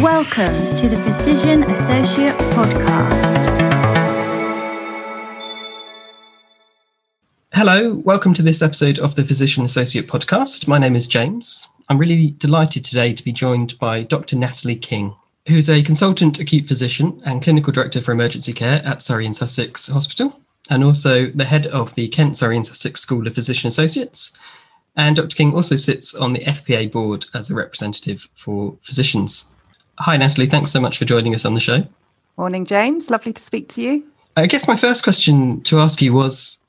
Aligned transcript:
Welcome 0.00 0.54
to 0.78 0.88
the 0.88 0.96
Physician 0.96 1.62
Associate 1.62 2.32
Podcast. 2.54 3.60
Hello, 7.52 7.96
welcome 7.96 8.32
to 8.32 8.40
this 8.40 8.62
episode 8.62 8.98
of 8.98 9.14
the 9.14 9.22
Physician 9.22 9.66
Associate 9.66 10.06
Podcast. 10.06 10.66
My 10.68 10.78
name 10.78 10.96
is 10.96 11.06
James. 11.06 11.68
I'm 11.90 11.98
really 11.98 12.30
delighted 12.38 12.86
today 12.86 13.12
to 13.12 13.22
be 13.22 13.32
joined 13.32 13.78
by 13.78 14.04
Dr. 14.04 14.36
Natalie 14.36 14.74
King, 14.74 15.14
who's 15.48 15.68
a 15.68 15.82
consultant 15.82 16.40
acute 16.40 16.64
physician 16.64 17.20
and 17.26 17.42
clinical 17.42 17.74
director 17.74 18.00
for 18.00 18.12
emergency 18.12 18.54
care 18.54 18.80
at 18.86 19.02
Surrey 19.02 19.26
and 19.26 19.36
Sussex 19.36 19.86
Hospital, 19.88 20.40
and 20.70 20.82
also 20.82 21.26
the 21.26 21.44
head 21.44 21.66
of 21.66 21.94
the 21.94 22.08
Kent 22.08 22.38
Surrey 22.38 22.56
and 22.56 22.66
Sussex 22.66 23.02
School 23.02 23.26
of 23.26 23.34
Physician 23.34 23.68
Associates. 23.68 24.34
And 24.96 25.16
Dr. 25.16 25.36
King 25.36 25.54
also 25.54 25.76
sits 25.76 26.14
on 26.14 26.32
the 26.32 26.40
FPA 26.40 26.90
board 26.90 27.26
as 27.34 27.50
a 27.50 27.54
representative 27.54 28.28
for 28.34 28.76
physicians. 28.82 29.52
Hi, 29.98 30.16
Natalie. 30.16 30.46
Thanks 30.46 30.70
so 30.70 30.80
much 30.80 30.98
for 30.98 31.04
joining 31.04 31.34
us 31.34 31.44
on 31.44 31.54
the 31.54 31.60
show. 31.60 31.86
Morning, 32.36 32.64
James. 32.64 33.10
Lovely 33.10 33.32
to 33.32 33.42
speak 33.42 33.68
to 33.70 33.82
you. 33.82 34.04
I 34.36 34.46
guess 34.46 34.66
my 34.66 34.76
first 34.76 35.04
question 35.04 35.60
to 35.62 35.78
ask 35.78 36.02
you 36.02 36.12
was 36.12 36.60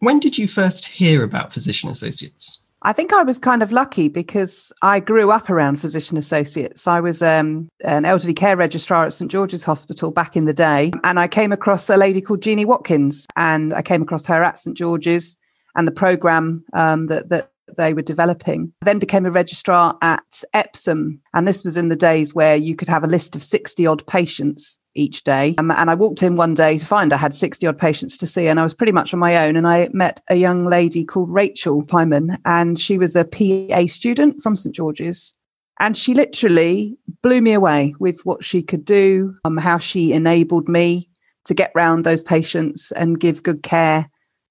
when 0.00 0.20
did 0.20 0.36
you 0.36 0.46
first 0.46 0.86
hear 0.86 1.24
about 1.24 1.52
physician 1.52 1.88
associates? 1.88 2.66
I 2.82 2.92
think 2.92 3.12
I 3.12 3.22
was 3.22 3.38
kind 3.38 3.62
of 3.62 3.72
lucky 3.72 4.08
because 4.08 4.72
I 4.82 5.00
grew 5.00 5.30
up 5.32 5.48
around 5.48 5.80
physician 5.80 6.18
associates. 6.18 6.86
I 6.86 7.00
was 7.00 7.22
um, 7.22 7.68
an 7.82 8.04
elderly 8.04 8.34
care 8.34 8.56
registrar 8.56 9.06
at 9.06 9.12
St 9.12 9.30
George's 9.30 9.64
Hospital 9.64 10.10
back 10.10 10.36
in 10.36 10.44
the 10.44 10.52
day, 10.52 10.92
and 11.02 11.18
I 11.18 11.26
came 11.26 11.52
across 11.52 11.88
a 11.88 11.96
lady 11.96 12.20
called 12.20 12.42
Jeannie 12.42 12.66
Watkins, 12.66 13.26
and 13.34 13.72
I 13.72 13.82
came 13.82 14.02
across 14.02 14.26
her 14.26 14.44
at 14.44 14.58
St 14.58 14.76
George's 14.76 15.36
and 15.74 15.88
the 15.88 15.92
program 15.92 16.64
um, 16.74 17.06
that 17.06 17.30
that 17.30 17.50
they 17.76 17.92
were 17.92 18.02
developing. 18.02 18.72
I 18.82 18.86
then 18.86 18.98
became 18.98 19.26
a 19.26 19.30
registrar 19.30 19.96
at 20.02 20.42
Epsom, 20.54 21.20
and 21.34 21.46
this 21.46 21.64
was 21.64 21.76
in 21.76 21.88
the 21.88 21.96
days 21.96 22.34
where 22.34 22.56
you 22.56 22.76
could 22.76 22.88
have 22.88 23.04
a 23.04 23.08
list 23.08 23.36
of 23.36 23.42
60 23.42 23.86
odd 23.86 24.06
patients 24.06 24.78
each 24.94 25.24
day. 25.24 25.54
Um, 25.58 25.70
and 25.70 25.90
I 25.90 25.94
walked 25.94 26.22
in 26.22 26.36
one 26.36 26.54
day 26.54 26.78
to 26.78 26.86
find 26.86 27.12
I 27.12 27.18
had 27.18 27.34
60 27.34 27.66
odd 27.66 27.78
patients 27.78 28.16
to 28.18 28.26
see, 28.26 28.46
and 28.48 28.58
I 28.58 28.62
was 28.62 28.74
pretty 28.74 28.92
much 28.92 29.12
on 29.12 29.20
my 29.20 29.46
own. 29.46 29.56
And 29.56 29.66
I 29.66 29.88
met 29.92 30.20
a 30.28 30.36
young 30.36 30.66
lady 30.66 31.04
called 31.04 31.30
Rachel 31.30 31.82
Pyman, 31.82 32.38
and 32.44 32.78
she 32.78 32.98
was 32.98 33.16
a 33.16 33.24
PA 33.24 33.86
student 33.86 34.42
from 34.42 34.56
St 34.56 34.74
George's. 34.74 35.34
And 35.78 35.96
she 35.96 36.14
literally 36.14 36.96
blew 37.22 37.42
me 37.42 37.52
away 37.52 37.94
with 37.98 38.24
what 38.24 38.42
she 38.42 38.62
could 38.62 38.84
do, 38.84 39.36
um, 39.44 39.58
how 39.58 39.76
she 39.76 40.12
enabled 40.12 40.68
me 40.68 41.10
to 41.44 41.54
get 41.54 41.70
round 41.74 42.04
those 42.04 42.22
patients 42.22 42.92
and 42.92 43.20
give 43.20 43.42
good 43.42 43.62
care 43.62 44.08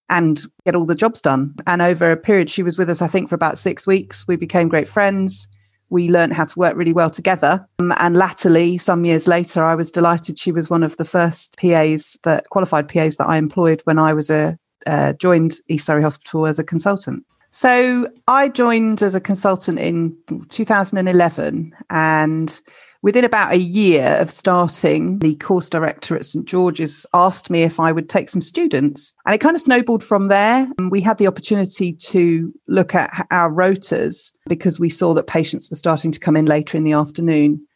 and 0.09 0.44
get 0.66 0.75
all 0.75 0.86
the 0.86 0.95
jobs 0.95 1.22
done. 1.22 1.56
And 1.66 1.81
over 1.81 2.11
a 2.11 2.17
period, 2.17 2.50
she 2.50 2.64
was 2.64 2.78
with 2.78 2.89
us, 2.89 3.02
I 3.02 3.08
think, 3.08 3.30
for 3.30 3.36
about 3.36 3.58
six 3.58 3.88
weeks. 3.88 4.28
We 4.28 4.36
became 4.36 4.67
great 4.67 4.88
friends. 4.88 5.48
We 5.89 6.09
learned 6.09 6.34
how 6.34 6.45
to 6.45 6.59
work 6.59 6.75
really 6.75 6.94
well 6.94 7.09
together. 7.09 7.67
Um, 7.80 7.94
and 7.98 8.16
latterly, 8.16 8.78
some 8.78 9.06
years 9.06 9.28
later, 9.28 9.64
I 9.64 9.76
was 9.76 9.92
delighted 9.92 10.39
she 10.39 10.52
was 10.52 10.70
one 10.70 10.83
of 10.83 10.98
the 10.98 11.06
first 11.06 11.58
PAs 11.58 12.17
that 12.23 12.50
qualified 12.50 12.88
PAs 12.88 13.17
that 13.17 13.28
I 13.28 13.38
employed 13.38 13.81
when 13.86 14.00
I 14.00 14.14
was 14.14 14.30
a 14.30 14.58
uh, 14.88 15.14
joined 15.14 15.56
East 15.67 15.86
Surrey 15.86 16.03
Hospital 16.03 16.45
as 16.45 16.59
a 16.59 16.64
consultant. 16.64 17.23
So 17.52 18.08
I 18.28 18.50
joined 18.50 19.02
as 19.02 19.16
a 19.16 19.22
consultant 19.22 19.80
in 19.80 20.16
2011 20.50 21.73
and 21.89 22.61
Within 23.06 23.23
about 23.23 23.53
a 23.53 23.59
year 23.59 24.17
of 24.20 24.31
starting, 24.31 25.20
the 25.20 25.36
course 25.36 25.70
director 25.70 26.16
at 26.16 26.25
St 26.25 26.44
George's 26.44 27.06
asked 27.14 27.52
me 27.52 27.61
if 27.61 27.80
I 27.80 27.92
would 27.92 28.09
take 28.09 28.30
some 28.30 28.42
students. 28.42 29.14
And 29.28 29.36
it 29.36 29.42
kind 29.42 29.56
of 29.56 29.61
snowballed 29.61 30.03
from 30.03 30.28
there. 30.28 30.67
We 30.89 31.02
had 31.02 31.20
the 31.20 31.28
opportunity 31.28 31.94
to 31.94 32.52
look 32.67 32.95
at 32.95 33.28
our 33.30 33.52
rotas 33.52 34.31
because 34.48 34.80
we 34.80 34.89
saw 34.89 35.14
that 35.14 35.28
patients 35.28 35.70
were 35.70 35.76
starting 35.76 36.11
to 36.14 36.20
come 36.20 36.36
in 36.36 36.48
later 36.48 36.80
in 36.80 36.83
the 36.83 36.94
afternoon. 36.94 37.67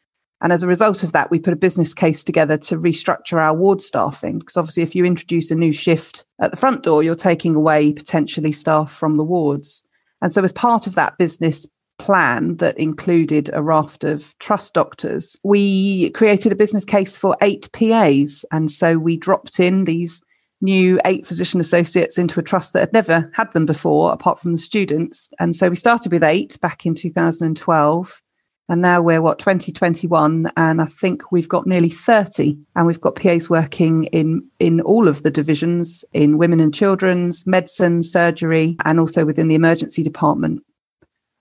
And 0.42 0.52
as 0.52 0.64
a 0.64 0.68
result 0.68 1.04
of 1.04 1.12
that, 1.12 1.30
we 1.30 1.38
put 1.38 1.54
a 1.54 1.58
business 1.58 1.94
case 1.94 2.24
together 2.24 2.58
to 2.58 2.78
restructure 2.78 3.38
our 3.38 3.54
ward 3.54 3.82
staffing. 3.82 4.40
Because 4.40 4.58
obviously, 4.58 4.82
if 4.82 4.96
you 4.96 5.06
introduce 5.06 5.52
a 5.52 5.56
new 5.56 5.72
shift 5.72 6.26
at 6.42 6.50
the 6.50 6.58
front 6.58 6.82
door, 6.82 7.04
you're 7.04 7.14
taking 7.14 7.54
away 7.54 7.94
potentially 7.94 8.52
staff 8.52 8.92
from 8.92 9.14
the 9.14 9.24
wards. 9.24 9.84
And 10.24 10.32
so, 10.32 10.44
as 10.44 10.52
part 10.52 10.88
of 10.88 10.96
that 10.96 11.20
business 11.20 11.68
plan 12.00 12.56
that 12.58 12.78
included 12.80 13.50
a 13.54 13.62
raft 13.62 14.04
of 14.04 14.36
trust 14.40 14.74
doctors, 14.74 15.38
we 15.44 16.10
created 16.12 16.52
a 16.52 16.56
business 16.56 16.86
case 16.86 17.18
for 17.18 17.38
eight 17.42 17.70
PAs. 17.74 18.44
And 18.52 18.72
so 18.72 18.98
we 18.98 19.18
dropped 19.18 19.60
in 19.60 19.86
these 19.86 20.22
new 20.62 21.00
eight 21.06 21.26
physician 21.26 21.60
associates 21.60 22.18
into 22.18 22.40
a 22.40 22.44
trust 22.44 22.74
that 22.74 22.80
had 22.80 22.94
never 22.94 23.32
had 23.34 23.54
them 23.54 23.66
before, 23.66 24.12
apart 24.12 24.40
from 24.40 24.52
the 24.52 24.58
students. 24.58 25.30
And 25.40 25.56
so 25.56 25.70
we 25.70 25.76
started 25.76 26.12
with 26.12 26.24
eight 26.24 26.60
back 26.62 26.86
in 26.86 26.96
2012. 26.96 28.22
And 28.70 28.84
now 28.84 29.02
we're 29.02 29.22
what 29.22 29.40
2021, 29.40 30.52
and 30.56 30.80
I 30.80 30.86
think 30.86 31.32
we've 31.32 31.50
got 31.50 31.66
nearly 31.66 31.90
30, 31.90 32.56
and 32.76 32.86
we've 32.86 33.02
got 33.02 33.16
PAs 33.16 33.50
working 33.50 34.04
in 34.06 34.48
in 34.60 34.80
all 34.82 35.08
of 35.08 35.24
the 35.24 35.32
divisions 35.32 36.06
in 36.14 36.38
women 36.38 36.60
and 36.60 36.72
children's 36.72 37.48
medicine, 37.48 38.04
surgery, 38.04 38.78
and 38.86 39.00
also 39.00 39.26
within 39.26 39.48
the 39.48 39.56
emergency 39.56 40.04
department. 40.04 40.62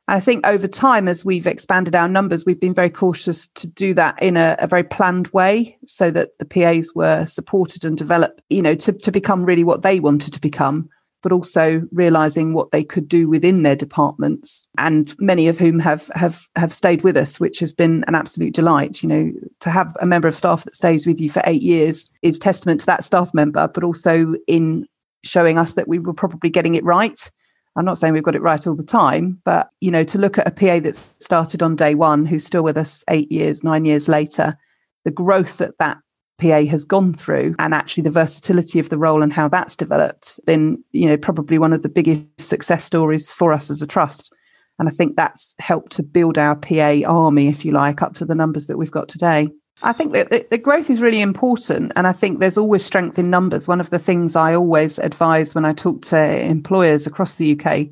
I 0.09 0.21
think 0.21 0.47
over 0.47 0.67
time, 0.67 1.07
as 1.07 1.23
we've 1.23 1.47
expanded 1.47 1.95
our 1.95 2.09
numbers, 2.09 2.47
we've 2.47 2.59
been 2.59 2.73
very 2.73 2.89
cautious 2.89 3.49
to 3.49 3.67
do 3.67 3.93
that 3.95 4.21
in 4.23 4.39
a, 4.39 4.57
a, 4.59 4.67
very 4.67 4.83
planned 4.83 5.29
way 5.29 5.77
so 5.85 6.11
that 6.11 6.31
the 6.39 6.47
PAs 6.47 6.93
were 6.95 7.27
supported 7.27 7.85
and 7.85 7.97
developed, 7.97 8.41
you 8.49 8.63
know, 8.63 8.75
to, 8.75 8.93
to 8.93 9.13
become 9.13 9.45
really 9.45 9.65
what 9.65 9.83
they 9.83 10.01
wanted 10.01 10.33
to 10.33 10.41
become, 10.41 10.89
but 11.23 11.31
also 11.31 11.87
realizing 11.93 12.55
what 12.55 12.71
they 12.71 12.83
could 12.83 13.07
do 13.07 13.29
within 13.29 13.65
their 13.65 13.77
departments. 13.77 14.67
And 14.79 15.15
many 15.19 15.47
of 15.47 15.59
whom 15.59 15.79
have 15.81 16.11
have 16.15 16.49
have 16.57 16.73
stayed 16.73 17.03
with 17.03 17.17
us, 17.19 17.39
which 17.39 17.59
has 17.61 17.75
been 17.75 18.03
an 18.09 18.15
absolute 18.15 18.55
delight. 18.55 19.03
You 19.03 19.11
know, 19.11 19.33
to 19.61 19.71
have 19.71 19.95
a 20.01 20.07
member 20.07 20.27
of 20.27 20.37
staff 20.37 20.65
that 20.65 20.75
stays 20.75 21.07
with 21.07 21.21
you 21.21 21.29
for 21.29 21.43
eight 21.45 21.63
years 21.63 22.09
is 22.23 22.39
testament 22.39 22.81
to 22.81 22.87
that 22.87 23.05
staff 23.05 23.35
member, 23.35 23.69
but 23.69 23.85
also 23.85 24.37
in 24.47 24.87
showing 25.23 25.59
us 25.59 25.75
that 25.75 25.87
we 25.87 25.99
were 25.99 26.15
probably 26.15 26.49
getting 26.49 26.77
it 26.77 26.85
right 26.85 27.31
I'm 27.79 27.85
not 27.85 27.97
saying 27.97 28.13
we've 28.13 28.25
got 28.25 28.35
it 28.35 28.43
right 28.43 28.67
all 28.67 28.75
the 28.75 28.83
time, 28.83 29.41
but 29.45 29.71
you 29.81 29.93
know, 29.93 30.03
to 30.03 30.19
look 30.19 30.37
at 30.37 30.49
a 30.49 30.51
PA 30.51 30.81
that 30.81 30.97
started 30.97 31.63
on 31.63 31.77
day 31.77 31.95
one, 31.95 32.27
who's 32.27 32.45
still 32.45 32.65
with 32.65 32.77
us 32.77 33.05
eight 33.09 33.31
years, 33.31 33.63
nine 33.63 33.85
years 33.85 34.09
later, 34.09 34.59
the 35.05 35.13
growth 35.13 35.59
that 35.59 35.79
that 35.79 35.99
PA 36.41 36.65
has 36.65 36.85
gone 36.85 37.15
through, 37.15 37.55
and 37.61 37.73
actually 37.73 38.03
the 38.03 38.11
versatility 38.11 38.81
of 38.81 38.89
the 38.89 38.99
role 38.99 39.23
and 39.23 39.33
how 39.33 39.47
that's 39.47 39.77
developed, 39.77 40.41
been 40.45 40.83
you 40.91 41.07
know 41.07 41.17
probably 41.17 41.57
one 41.57 41.73
of 41.73 41.83
the 41.83 41.89
biggest 41.89 42.25
success 42.39 42.85
stories 42.85 43.31
for 43.31 43.53
us 43.53 43.71
as 43.71 43.81
a 43.81 43.87
trust. 43.87 44.33
And 44.81 44.89
I 44.89 44.93
think 44.93 45.15
that's 45.15 45.55
helped 45.61 45.93
to 45.93 46.03
build 46.03 46.37
our 46.37 46.57
PA 46.57 47.01
army, 47.07 47.47
if 47.47 47.65
you 47.65 47.71
like, 47.71 48.03
up 48.03 48.15
to 48.15 48.25
the 48.25 48.35
numbers 48.35 48.67
that 48.67 48.77
we've 48.77 48.91
got 48.91 49.09
today. 49.09 49.49
I 49.83 49.93
think 49.93 50.13
that 50.13 50.51
the 50.51 50.59
growth 50.59 50.91
is 50.91 51.01
really 51.01 51.21
important. 51.21 51.93
And 51.95 52.07
I 52.07 52.13
think 52.13 52.41
there's 52.41 52.59
always 52.59 52.85
strength 52.85 53.19
in 53.19 53.31
numbers. 53.31 53.69
One 53.69 53.81
of 53.81 53.91
the 53.91 53.99
things 53.99 54.35
I 54.35 54.55
always 54.55 54.99
advise 54.99 55.55
when 55.55 55.65
I 55.65 55.73
talk 55.73 56.03
to 56.07 56.41
employers 56.43 57.07
across 57.07 57.37
the 57.37 57.59
UK 57.59 57.89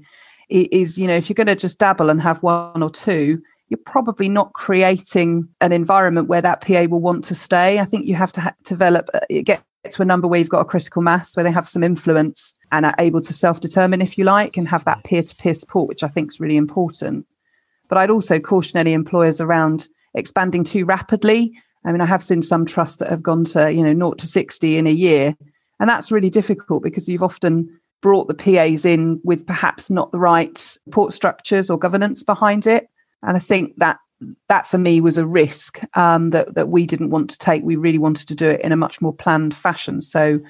is, 0.48 0.98
you 0.98 1.06
know, 1.06 1.14
if 1.14 1.28
you're 1.28 1.34
going 1.34 1.46
to 1.46 1.56
just 1.56 1.78
dabble 1.78 2.10
and 2.10 2.20
have 2.22 2.42
one 2.42 2.82
or 2.82 2.90
two, 2.90 3.40
you're 3.68 3.78
probably 3.84 4.28
not 4.28 4.52
creating 4.52 5.48
an 5.60 5.72
environment 5.72 6.28
where 6.28 6.42
that 6.42 6.60
PA 6.60 6.86
will 6.88 7.00
want 7.00 7.24
to 7.24 7.34
stay. 7.34 7.78
I 7.78 7.84
think 7.84 8.06
you 8.06 8.14
have 8.14 8.32
to 8.32 8.54
develop, 8.64 9.08
uh, 9.14 9.20
get 9.44 9.62
to 9.90 10.02
a 10.02 10.04
number 10.04 10.28
where 10.28 10.38
you've 10.38 10.48
got 10.48 10.60
a 10.60 10.64
critical 10.64 11.02
mass, 11.02 11.36
where 11.36 11.44
they 11.44 11.52
have 11.52 11.68
some 11.68 11.82
influence 11.82 12.56
and 12.70 12.86
are 12.86 12.94
able 12.98 13.20
to 13.20 13.32
self 13.32 13.60
determine, 13.60 14.02
if 14.02 14.18
you 14.18 14.24
like, 14.24 14.56
and 14.56 14.68
have 14.68 14.84
that 14.84 15.04
peer 15.04 15.22
to 15.22 15.36
peer 15.36 15.54
support, 15.54 15.88
which 15.88 16.02
I 16.04 16.08
think 16.08 16.32
is 16.32 16.40
really 16.40 16.56
important. 16.56 17.26
But 17.88 17.98
I'd 17.98 18.10
also 18.10 18.38
caution 18.38 18.78
any 18.78 18.92
employers 18.92 19.40
around 19.40 19.88
expanding 20.14 20.64
too 20.64 20.84
rapidly 20.84 21.52
I 21.86 21.92
mean, 21.92 22.00
I 22.00 22.06
have 22.06 22.22
seen 22.22 22.42
some 22.42 22.66
trusts 22.66 22.96
that 22.96 23.08
have 23.08 23.22
gone 23.22 23.44
to, 23.44 23.72
you 23.72 23.82
know, 23.82 23.92
naught 23.92 24.18
to 24.18 24.26
60 24.26 24.76
in 24.76 24.86
a 24.86 24.92
year. 24.92 25.36
And 25.78 25.88
that's 25.88 26.10
really 26.10 26.30
difficult 26.30 26.82
because 26.82 27.08
you've 27.08 27.22
often 27.22 27.80
brought 28.02 28.28
the 28.28 28.34
PAs 28.34 28.84
in 28.84 29.20
with 29.24 29.46
perhaps 29.46 29.88
not 29.88 30.10
the 30.12 30.18
right 30.18 30.58
support 30.58 31.12
structures 31.12 31.70
or 31.70 31.78
governance 31.78 32.22
behind 32.22 32.66
it. 32.66 32.88
And 33.22 33.36
I 33.36 33.40
think 33.40 33.76
that 33.76 33.98
that 34.48 34.66
for 34.66 34.78
me 34.78 35.00
was 35.00 35.18
a 35.18 35.26
risk 35.26 35.80
um, 35.94 36.30
that 36.30 36.54
that 36.54 36.68
we 36.68 36.86
didn't 36.86 37.10
want 37.10 37.30
to 37.30 37.38
take. 37.38 37.62
We 37.62 37.76
really 37.76 37.98
wanted 37.98 38.28
to 38.28 38.34
do 38.34 38.48
it 38.48 38.60
in 38.62 38.72
a 38.72 38.76
much 38.76 39.00
more 39.00 39.12
planned 39.12 39.54
fashion. 39.54 40.00
So, 40.00 40.40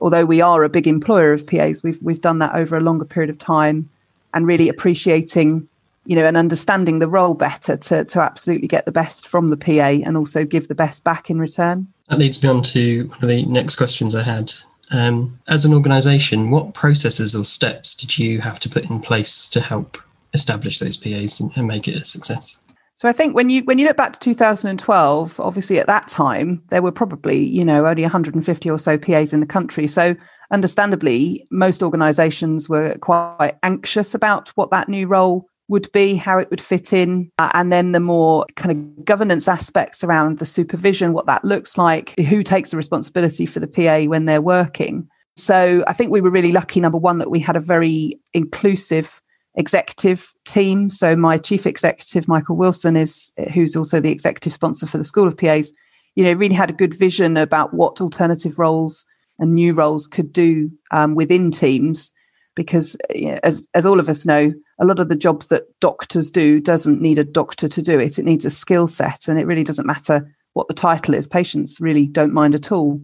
although 0.00 0.24
we 0.24 0.40
are 0.40 0.62
a 0.62 0.68
big 0.68 0.86
employer 0.86 1.32
of 1.32 1.46
PAs, 1.46 1.82
we've 1.82 2.00
we've 2.00 2.20
done 2.20 2.38
that 2.38 2.54
over 2.54 2.76
a 2.76 2.80
longer 2.80 3.04
period 3.04 3.30
of 3.30 3.38
time, 3.38 3.88
and 4.34 4.46
really 4.46 4.68
appreciating 4.68 5.68
you 6.08 6.16
know, 6.16 6.24
and 6.24 6.38
understanding 6.38 7.00
the 7.00 7.06
role 7.06 7.34
better 7.34 7.76
to, 7.76 8.02
to 8.02 8.18
absolutely 8.18 8.66
get 8.66 8.86
the 8.86 8.92
best 8.92 9.28
from 9.28 9.48
the 9.48 9.58
PA 9.58 10.00
and 10.06 10.16
also 10.16 10.42
give 10.42 10.66
the 10.66 10.74
best 10.74 11.04
back 11.04 11.28
in 11.28 11.38
return. 11.38 11.86
That 12.08 12.18
leads 12.18 12.42
me 12.42 12.48
on 12.48 12.62
to 12.62 13.04
one 13.08 13.18
of 13.22 13.28
the 13.28 13.44
next 13.44 13.76
questions 13.76 14.16
I 14.16 14.22
had. 14.22 14.50
Um, 14.90 15.38
as 15.48 15.66
an 15.66 15.74
organisation, 15.74 16.50
what 16.50 16.72
processes 16.72 17.36
or 17.36 17.44
steps 17.44 17.94
did 17.94 18.18
you 18.18 18.40
have 18.40 18.58
to 18.60 18.70
put 18.70 18.88
in 18.88 19.00
place 19.00 19.50
to 19.50 19.60
help 19.60 19.98
establish 20.32 20.78
those 20.78 20.96
PAs 20.96 21.40
and, 21.40 21.54
and 21.58 21.68
make 21.68 21.86
it 21.86 21.96
a 21.96 22.04
success? 22.06 22.58
So 22.94 23.06
I 23.06 23.12
think 23.12 23.36
when 23.36 23.50
you 23.50 23.62
when 23.64 23.78
you 23.78 23.86
look 23.86 23.98
back 23.98 24.14
to 24.14 24.18
2012, 24.18 25.38
obviously 25.38 25.78
at 25.78 25.86
that 25.88 26.08
time 26.08 26.62
there 26.70 26.80
were 26.80 26.90
probably 26.90 27.44
you 27.44 27.66
know 27.66 27.86
only 27.86 28.02
150 28.02 28.70
or 28.70 28.78
so 28.78 28.96
PAs 28.96 29.34
in 29.34 29.40
the 29.40 29.46
country. 29.46 29.86
So 29.86 30.16
understandably, 30.50 31.46
most 31.50 31.82
organisations 31.82 32.66
were 32.66 32.96
quite 33.02 33.58
anxious 33.62 34.14
about 34.14 34.48
what 34.56 34.70
that 34.70 34.88
new 34.88 35.06
role 35.06 35.46
would 35.68 35.90
be, 35.92 36.14
how 36.14 36.38
it 36.38 36.48
would 36.50 36.60
fit 36.60 36.92
in, 36.92 37.30
uh, 37.38 37.50
and 37.54 37.72
then 37.72 37.92
the 37.92 38.00
more 38.00 38.46
kind 38.56 38.70
of 38.72 39.04
governance 39.04 39.46
aspects 39.46 40.02
around 40.02 40.38
the 40.38 40.46
supervision, 40.46 41.12
what 41.12 41.26
that 41.26 41.44
looks 41.44 41.76
like, 41.76 42.18
who 42.20 42.42
takes 42.42 42.70
the 42.70 42.76
responsibility 42.76 43.44
for 43.44 43.60
the 43.60 43.68
PA 43.68 44.04
when 44.04 44.24
they're 44.24 44.42
working. 44.42 45.08
So 45.36 45.84
I 45.86 45.92
think 45.92 46.10
we 46.10 46.20
were 46.20 46.30
really 46.30 46.52
lucky, 46.52 46.80
number 46.80 46.98
one, 46.98 47.18
that 47.18 47.30
we 47.30 47.38
had 47.38 47.54
a 47.54 47.60
very 47.60 48.14
inclusive 48.34 49.22
executive 49.54 50.32
team. 50.46 50.88
So 50.88 51.14
my 51.14 51.36
chief 51.36 51.66
executive, 51.66 52.28
Michael 52.28 52.56
Wilson, 52.56 52.96
is 52.96 53.30
who's 53.52 53.76
also 53.76 54.00
the 54.00 54.10
executive 54.10 54.52
sponsor 54.52 54.86
for 54.86 54.98
the 54.98 55.04
School 55.04 55.28
of 55.28 55.36
PAs, 55.36 55.72
you 56.14 56.24
know, 56.24 56.32
really 56.32 56.54
had 56.54 56.70
a 56.70 56.74
good 56.74 56.94
vision 56.94 57.36
about 57.36 57.74
what 57.74 58.00
alternative 58.00 58.58
roles 58.58 59.06
and 59.38 59.54
new 59.54 59.74
roles 59.74 60.08
could 60.08 60.32
do 60.32 60.70
um, 60.90 61.14
within 61.14 61.50
teams 61.50 62.12
because 62.56 62.96
you 63.14 63.30
know, 63.30 63.38
as 63.44 63.62
as 63.74 63.86
all 63.86 64.00
of 64.00 64.08
us 64.08 64.26
know 64.26 64.52
a 64.78 64.84
lot 64.84 65.00
of 65.00 65.08
the 65.08 65.16
jobs 65.16 65.48
that 65.48 65.64
doctors 65.80 66.30
do 66.30 66.60
doesn't 66.60 67.00
need 67.00 67.18
a 67.18 67.24
doctor 67.24 67.68
to 67.68 67.82
do 67.82 67.98
it. 67.98 68.18
It 68.18 68.24
needs 68.24 68.44
a 68.44 68.50
skill 68.50 68.86
set 68.86 69.28
and 69.28 69.38
it 69.38 69.46
really 69.46 69.64
doesn't 69.64 69.86
matter 69.86 70.34
what 70.52 70.68
the 70.68 70.74
title 70.74 71.14
is. 71.14 71.26
Patients 71.26 71.80
really 71.80 72.06
don't 72.06 72.32
mind 72.32 72.54
at 72.54 72.70
all. 72.70 73.00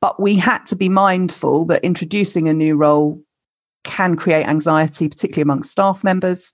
But 0.00 0.20
we 0.20 0.36
had 0.36 0.64
to 0.66 0.76
be 0.76 0.88
mindful 0.88 1.64
that 1.66 1.84
introducing 1.84 2.48
a 2.48 2.54
new 2.54 2.76
role 2.76 3.20
can 3.84 4.16
create 4.16 4.46
anxiety 4.46 5.08
particularly 5.08 5.42
amongst 5.42 5.70
staff 5.70 6.02
members. 6.02 6.52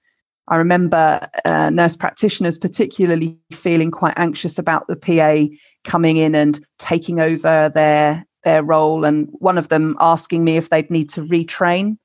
I 0.48 0.56
remember 0.56 1.26
uh, 1.44 1.70
nurse 1.70 1.96
practitioners 1.96 2.58
particularly 2.58 3.38
feeling 3.50 3.90
quite 3.90 4.14
anxious 4.16 4.58
about 4.58 4.86
the 4.88 4.96
pa 4.96 5.46
coming 5.84 6.18
in 6.18 6.34
and 6.34 6.60
taking 6.78 7.18
over 7.18 7.70
their 7.70 8.26
their 8.44 8.62
role 8.62 9.06
and 9.06 9.28
one 9.32 9.56
of 9.56 9.68
them 9.70 9.96
asking 10.00 10.44
me 10.44 10.58
if 10.58 10.68
they'd 10.68 10.90
need 10.90 11.08
to 11.08 11.22
retrain 11.22 11.96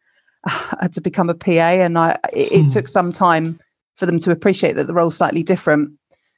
to 0.91 1.01
become 1.01 1.29
a 1.29 1.33
PA 1.33 1.51
and 1.51 1.97
I 1.97 2.17
it, 2.33 2.51
it 2.51 2.61
hmm. 2.63 2.67
took 2.69 2.87
some 2.87 3.11
time 3.11 3.59
for 3.95 4.05
them 4.05 4.19
to 4.19 4.31
appreciate 4.31 4.75
that 4.75 4.87
the 4.87 4.93
role's 4.93 5.15
slightly 5.15 5.43
different. 5.43 5.91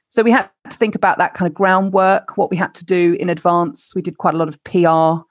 So 0.08 0.22
we 0.22 0.30
had 0.30 0.50
to 0.68 0.76
think 0.76 0.94
about 0.94 1.18
that 1.18 1.34
kind 1.34 1.48
of 1.48 1.54
groundwork, 1.54 2.36
what 2.36 2.50
we 2.50 2.56
had 2.56 2.74
to 2.74 2.84
do 2.84 3.16
in 3.18 3.30
advance. 3.30 3.94
We 3.94 4.02
did 4.02 4.18
quite 4.18 4.34
a 4.34 4.36
lot 4.36 4.48
of 4.48 4.62
PR 4.64 5.24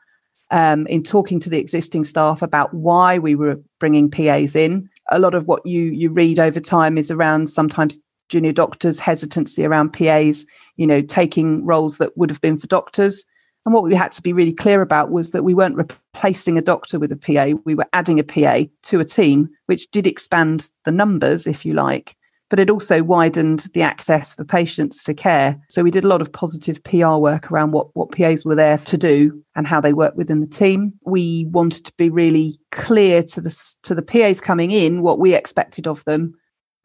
um, 0.50 0.88
in 0.88 1.04
talking 1.04 1.40
to 1.42 1.50
the 1.50 1.60
existing 1.60 2.04
staff 2.04 2.42
about 2.42 2.74
why 2.74 3.20
we 3.20 3.36
were 3.36 3.60
bringing 3.80 4.10
PAs 4.10 4.56
in. 4.56 4.90
A 5.12 5.20
lot 5.20 5.36
of 5.36 5.48
what 5.48 5.66
you 5.66 5.84
you 5.84 6.10
read 6.10 6.40
over 6.40 6.60
time 6.60 6.98
is 6.98 7.12
around 7.12 7.50
sometimes 7.50 8.00
junior 8.30 8.54
doctors' 8.54 8.98
hesitancy 8.98 9.66
around 9.66 9.92
PAs, 9.92 10.46
you 10.78 10.88
know, 10.88 11.02
taking 11.02 11.66
roles 11.66 11.98
that 11.98 12.18
would 12.18 12.30
have 12.30 12.42
been 12.42 12.58
for 12.58 12.68
doctors 12.68 13.26
and 13.66 13.74
what 13.74 13.84
we 13.84 13.96
had 13.96 14.12
to 14.14 14.22
be 14.22 14.34
really 14.34 14.54
clear 14.54 14.82
about 14.82 15.12
was 15.12 15.32
that 15.32 15.44
we 15.44 15.54
weren't 15.54 15.78
replacing 16.14 16.58
a 16.58 16.62
doctor 16.62 17.00
with 17.00 17.12
a 17.12 17.18
PA, 17.18 17.58
we 17.66 17.76
were 17.76 17.88
adding 17.94 18.20
a 18.20 18.24
PA 18.24 18.64
to 18.84 19.00
a 19.00 19.06
team, 19.06 19.50
which 19.66 19.90
did 19.92 20.08
expand 20.08 20.70
the 20.84 20.92
numbers, 20.92 21.48
if 21.48 21.66
you 21.66 21.74
like, 21.74 22.16
but 22.50 22.60
it 22.60 22.70
also 22.70 23.02
widened 23.02 23.68
the 23.74 23.82
access 23.82 24.36
for 24.36 24.44
patients 24.44 25.04
to 25.06 25.14
care. 25.14 25.60
So 25.70 25.84
we 25.84 25.92
did 25.92 26.04
a 26.04 26.08
lot 26.08 26.22
of 26.22 26.32
positive 26.32 26.84
PR 26.84 27.16
work 27.16 27.52
around 27.52 27.72
what, 27.72 27.96
what 27.96 28.12
PAs 28.12 28.44
were 28.44 28.56
there 28.56 28.78
to 28.78 28.98
do 28.98 29.42
and 29.56 29.66
how 29.66 29.80
they 29.80 29.94
work 29.94 30.16
within 30.16 30.42
the 30.42 30.48
team. 30.48 30.94
We 31.06 31.46
wanted 31.50 31.86
to 31.86 31.94
be 31.98 32.10
really 32.10 32.60
clear 32.72 33.24
to 33.24 33.42
the 33.42 33.76
to 33.84 33.96
the 33.96 34.02
PAs 34.02 34.42
coming 34.42 34.72
in 34.72 35.02
what 35.02 35.20
we 35.20 35.34
expected 35.34 35.88
of 35.88 36.04
them, 36.06 36.34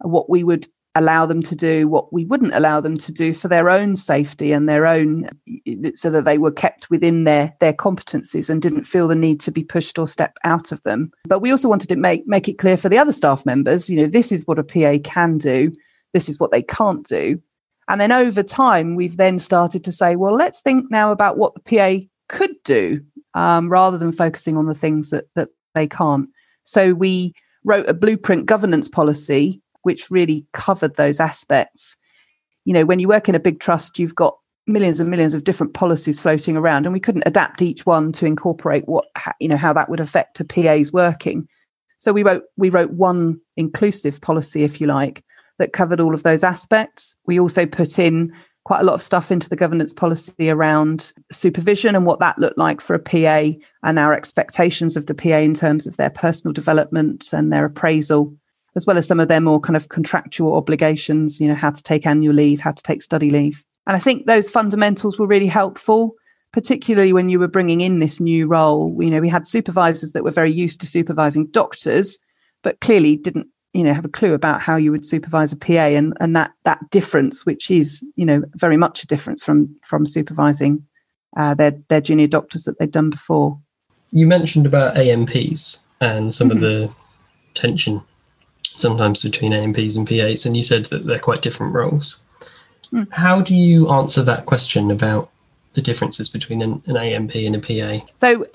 and 0.00 0.12
what 0.12 0.30
we 0.30 0.44
would 0.44 0.68
allow 0.96 1.26
them 1.26 1.42
to 1.42 1.54
do 1.54 1.86
what 1.86 2.10
we 2.12 2.24
wouldn't 2.24 2.54
allow 2.54 2.80
them 2.80 2.96
to 2.96 3.12
do 3.12 3.34
for 3.34 3.48
their 3.48 3.68
own 3.68 3.94
safety 3.94 4.50
and 4.50 4.66
their 4.66 4.86
own 4.86 5.28
so 5.94 6.10
that 6.10 6.24
they 6.24 6.38
were 6.38 6.50
kept 6.50 6.90
within 6.90 7.24
their 7.24 7.54
their 7.60 7.74
competencies 7.74 8.48
and 8.48 8.62
didn't 8.62 8.84
feel 8.84 9.06
the 9.06 9.14
need 9.14 9.38
to 9.38 9.52
be 9.52 9.62
pushed 9.62 9.98
or 9.98 10.08
step 10.08 10.36
out 10.42 10.72
of 10.72 10.82
them. 10.82 11.12
But 11.26 11.40
we 11.40 11.50
also 11.50 11.68
wanted 11.68 11.90
to 11.90 11.96
make 11.96 12.26
make 12.26 12.48
it 12.48 12.58
clear 12.58 12.78
for 12.78 12.88
the 12.88 12.98
other 12.98 13.12
staff 13.12 13.44
members 13.44 13.88
you 13.90 13.96
know 13.96 14.06
this 14.06 14.32
is 14.32 14.46
what 14.46 14.58
a 14.58 14.64
PA 14.64 14.96
can 15.04 15.38
do 15.38 15.70
this 16.14 16.28
is 16.28 16.40
what 16.40 16.50
they 16.50 16.62
can't 16.62 17.06
do. 17.06 17.40
And 17.88 18.00
then 18.00 18.10
over 18.10 18.42
time 18.42 18.96
we've 18.96 19.18
then 19.18 19.38
started 19.38 19.84
to 19.84 19.92
say 19.92 20.16
well 20.16 20.34
let's 20.34 20.62
think 20.62 20.90
now 20.90 21.12
about 21.12 21.36
what 21.36 21.52
the 21.54 21.60
PA 21.60 22.06
could 22.28 22.56
do 22.64 23.02
um, 23.34 23.68
rather 23.68 23.98
than 23.98 24.12
focusing 24.12 24.56
on 24.56 24.66
the 24.66 24.74
things 24.74 25.10
that 25.10 25.26
that 25.34 25.50
they 25.74 25.86
can't. 25.86 26.30
So 26.62 26.94
we 26.94 27.34
wrote 27.64 27.88
a 27.88 27.94
blueprint 27.94 28.46
governance 28.46 28.88
policy 28.88 29.60
which 29.86 30.10
really 30.10 30.44
covered 30.52 30.96
those 30.96 31.20
aspects. 31.20 31.96
You 32.64 32.74
know, 32.74 32.84
when 32.84 32.98
you 32.98 33.06
work 33.06 33.28
in 33.28 33.36
a 33.36 33.40
big 33.40 33.60
trust, 33.60 34.00
you've 34.00 34.16
got 34.16 34.36
millions 34.66 34.98
and 34.98 35.08
millions 35.08 35.32
of 35.32 35.44
different 35.44 35.74
policies 35.74 36.18
floating 36.18 36.56
around, 36.56 36.86
and 36.86 36.92
we 36.92 36.98
couldn't 36.98 37.22
adapt 37.24 37.62
each 37.62 37.86
one 37.86 38.10
to 38.12 38.26
incorporate 38.26 38.88
what 38.88 39.04
you 39.38 39.46
know 39.46 39.56
how 39.56 39.72
that 39.72 39.88
would 39.88 40.00
affect 40.00 40.40
a 40.40 40.44
PA's 40.44 40.92
working. 40.92 41.48
So 41.98 42.12
we 42.12 42.24
wrote 42.24 42.42
we 42.56 42.68
wrote 42.68 42.90
one 42.90 43.40
inclusive 43.56 44.20
policy, 44.20 44.64
if 44.64 44.80
you 44.80 44.88
like, 44.88 45.24
that 45.60 45.72
covered 45.72 46.00
all 46.00 46.14
of 46.14 46.24
those 46.24 46.42
aspects. 46.42 47.14
We 47.24 47.38
also 47.38 47.64
put 47.64 47.96
in 47.96 48.32
quite 48.64 48.80
a 48.80 48.84
lot 48.84 48.94
of 48.94 49.02
stuff 49.02 49.30
into 49.30 49.48
the 49.48 49.54
governance 49.54 49.92
policy 49.92 50.50
around 50.50 51.12
supervision 51.30 51.94
and 51.94 52.04
what 52.04 52.18
that 52.18 52.40
looked 52.40 52.58
like 52.58 52.80
for 52.80 52.94
a 52.94 52.98
PA 52.98 53.56
and 53.84 54.00
our 54.00 54.12
expectations 54.12 54.96
of 54.96 55.06
the 55.06 55.14
PA 55.14 55.36
in 55.36 55.54
terms 55.54 55.86
of 55.86 55.96
their 55.96 56.10
personal 56.10 56.52
development 56.52 57.32
and 57.32 57.52
their 57.52 57.64
appraisal 57.64 58.34
as 58.76 58.86
well 58.86 58.98
as 58.98 59.08
some 59.08 59.18
of 59.18 59.28
their 59.28 59.40
more 59.40 59.58
kind 59.58 59.76
of 59.76 59.88
contractual 59.88 60.54
obligations, 60.54 61.40
you 61.40 61.48
know, 61.48 61.54
how 61.54 61.70
to 61.70 61.82
take 61.82 62.06
annual 62.06 62.34
leave, 62.34 62.60
how 62.60 62.72
to 62.72 62.82
take 62.82 63.02
study 63.02 63.30
leave. 63.30 63.64
And 63.86 63.96
I 63.96 63.98
think 63.98 64.26
those 64.26 64.50
fundamentals 64.50 65.18
were 65.18 65.26
really 65.26 65.46
helpful, 65.46 66.14
particularly 66.52 67.12
when 67.12 67.28
you 67.28 67.38
were 67.38 67.48
bringing 67.48 67.80
in 67.80 67.98
this 68.00 68.20
new 68.20 68.46
role. 68.46 68.94
You 69.02 69.10
know, 69.10 69.20
we 69.20 69.30
had 69.30 69.46
supervisors 69.46 70.12
that 70.12 70.24
were 70.24 70.30
very 70.30 70.52
used 70.52 70.80
to 70.82 70.86
supervising 70.86 71.46
doctors, 71.46 72.18
but 72.62 72.80
clearly 72.80 73.16
didn't, 73.16 73.46
you 73.72 73.82
know, 73.82 73.94
have 73.94 74.04
a 74.04 74.10
clue 74.10 74.34
about 74.34 74.60
how 74.60 74.76
you 74.76 74.90
would 74.90 75.06
supervise 75.06 75.52
a 75.52 75.56
PA 75.56 75.72
and, 75.72 76.12
and 76.20 76.36
that 76.36 76.52
that 76.64 76.90
difference, 76.90 77.46
which 77.46 77.70
is, 77.70 78.04
you 78.16 78.26
know, 78.26 78.42
very 78.56 78.76
much 78.76 79.02
a 79.02 79.06
difference 79.06 79.42
from 79.42 79.74
from 79.86 80.04
supervising 80.04 80.84
uh, 81.36 81.54
their 81.54 81.72
their 81.88 82.00
junior 82.00 82.26
doctors 82.26 82.64
that 82.64 82.78
they'd 82.78 82.90
done 82.90 83.10
before. 83.10 83.58
You 84.10 84.26
mentioned 84.26 84.66
about 84.66 84.96
ANPs 84.96 85.82
and 86.00 86.34
some 86.34 86.48
mm-hmm. 86.48 86.56
of 86.56 86.62
the 86.62 86.90
tension 87.54 88.02
sometimes 88.76 89.22
between 89.22 89.52
ANPs 89.52 89.96
and 89.96 90.06
PAs, 90.06 90.46
and 90.46 90.56
you 90.56 90.62
said 90.62 90.86
that 90.86 91.04
they're 91.04 91.18
quite 91.18 91.42
different 91.42 91.74
roles. 91.74 92.20
Mm. 92.92 93.12
How 93.12 93.40
do 93.40 93.54
you 93.54 93.90
answer 93.90 94.22
that 94.22 94.46
question 94.46 94.90
about 94.90 95.30
the 95.74 95.82
differences 95.82 96.28
between 96.28 96.62
an, 96.62 96.82
an 96.86 96.94
ANP 96.94 97.46
and 97.46 97.56
a 97.56 97.60
PA? 98.00 98.06
So, 98.16 98.46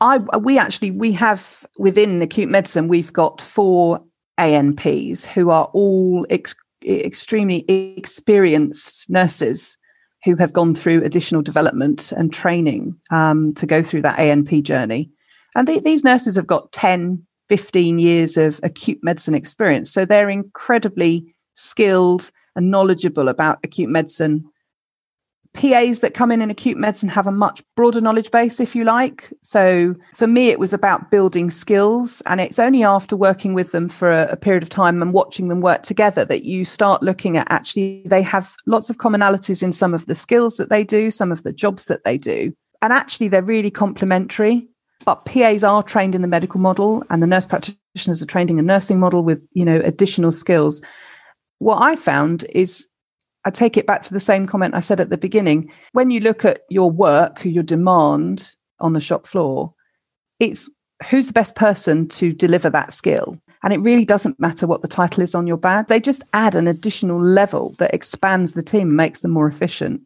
I 0.00 0.18
we 0.38 0.58
actually 0.58 0.92
we 0.92 1.12
have 1.12 1.66
within 1.76 2.22
acute 2.22 2.48
medicine 2.48 2.86
we've 2.86 3.12
got 3.12 3.40
four 3.40 4.00
ANPs 4.38 5.26
who 5.26 5.50
are 5.50 5.64
all 5.72 6.24
ex- 6.30 6.54
extremely 6.84 7.64
experienced 7.68 9.10
nurses 9.10 9.76
who 10.24 10.36
have 10.36 10.52
gone 10.52 10.74
through 10.74 11.04
additional 11.04 11.42
development 11.42 12.12
and 12.12 12.32
training 12.32 12.96
um, 13.10 13.54
to 13.54 13.66
go 13.66 13.82
through 13.82 14.02
that 14.02 14.18
ANP 14.18 14.62
journey. 14.62 15.10
And 15.54 15.66
these 15.66 16.04
nurses 16.04 16.36
have 16.36 16.46
got 16.46 16.70
10, 16.72 17.24
15 17.48 17.98
years 17.98 18.36
of 18.36 18.60
acute 18.62 18.98
medicine 19.02 19.34
experience. 19.34 19.90
So 19.92 20.04
they're 20.04 20.30
incredibly 20.30 21.34
skilled 21.54 22.30
and 22.56 22.70
knowledgeable 22.70 23.28
about 23.28 23.58
acute 23.64 23.88
medicine. 23.88 24.44
PAs 25.54 26.00
that 26.00 26.14
come 26.14 26.30
in 26.30 26.42
in 26.42 26.50
acute 26.50 26.76
medicine 26.76 27.08
have 27.08 27.26
a 27.26 27.32
much 27.32 27.62
broader 27.74 28.00
knowledge 28.00 28.30
base, 28.30 28.60
if 28.60 28.76
you 28.76 28.84
like. 28.84 29.32
So 29.42 29.94
for 30.14 30.26
me, 30.26 30.48
it 30.48 30.58
was 30.58 30.72
about 30.72 31.10
building 31.10 31.50
skills. 31.50 32.22
And 32.26 32.40
it's 32.40 32.58
only 32.58 32.84
after 32.84 33.16
working 33.16 33.54
with 33.54 33.72
them 33.72 33.88
for 33.88 34.12
a, 34.12 34.28
a 34.32 34.36
period 34.36 34.62
of 34.62 34.68
time 34.68 35.00
and 35.00 35.12
watching 35.12 35.48
them 35.48 35.60
work 35.60 35.82
together 35.82 36.24
that 36.26 36.44
you 36.44 36.64
start 36.64 37.02
looking 37.02 37.36
at 37.36 37.46
actually, 37.50 38.02
they 38.06 38.22
have 38.22 38.54
lots 38.66 38.90
of 38.90 38.98
commonalities 38.98 39.62
in 39.62 39.72
some 39.72 39.94
of 39.94 40.06
the 40.06 40.14
skills 40.14 40.58
that 40.58 40.68
they 40.68 40.84
do, 40.84 41.10
some 41.10 41.32
of 41.32 41.42
the 41.42 41.52
jobs 41.52 41.86
that 41.86 42.04
they 42.04 42.18
do. 42.18 42.52
And 42.82 42.92
actually, 42.92 43.28
they're 43.28 43.42
really 43.42 43.70
complementary 43.70 44.68
but 45.04 45.24
PAs 45.24 45.64
are 45.64 45.82
trained 45.82 46.14
in 46.14 46.22
the 46.22 46.28
medical 46.28 46.60
model 46.60 47.04
and 47.10 47.22
the 47.22 47.26
nurse 47.26 47.46
practitioners 47.46 48.22
are 48.22 48.26
trained 48.26 48.50
in 48.50 48.58
a 48.58 48.62
nursing 48.62 48.98
model 48.98 49.22
with, 49.22 49.46
you 49.52 49.64
know, 49.64 49.80
additional 49.84 50.32
skills. 50.32 50.82
What 51.58 51.80
I 51.80 51.96
found 51.96 52.44
is 52.52 52.86
I 53.44 53.50
take 53.50 53.76
it 53.76 53.86
back 53.86 54.02
to 54.02 54.12
the 54.12 54.20
same 54.20 54.46
comment 54.46 54.74
I 54.74 54.80
said 54.80 55.00
at 55.00 55.10
the 55.10 55.16
beginning. 55.16 55.72
When 55.92 56.10
you 56.10 56.20
look 56.20 56.44
at 56.44 56.62
your 56.68 56.90
work, 56.90 57.44
your 57.44 57.62
demand 57.62 58.54
on 58.80 58.92
the 58.92 59.00
shop 59.00 59.26
floor, 59.26 59.70
it's 60.40 60.70
who's 61.08 61.28
the 61.28 61.32
best 61.32 61.54
person 61.54 62.08
to 62.08 62.32
deliver 62.32 62.68
that 62.70 62.92
skill. 62.92 63.40
And 63.62 63.72
it 63.72 63.80
really 63.80 64.04
doesn't 64.04 64.38
matter 64.38 64.66
what 64.66 64.82
the 64.82 64.88
title 64.88 65.22
is 65.22 65.34
on 65.34 65.46
your 65.46 65.56
badge. 65.56 65.86
They 65.86 66.00
just 66.00 66.22
add 66.32 66.54
an 66.54 66.68
additional 66.68 67.20
level 67.20 67.74
that 67.78 67.94
expands 67.94 68.52
the 68.52 68.62
team 68.62 68.94
makes 68.94 69.20
them 69.20 69.32
more 69.32 69.48
efficient. 69.48 70.00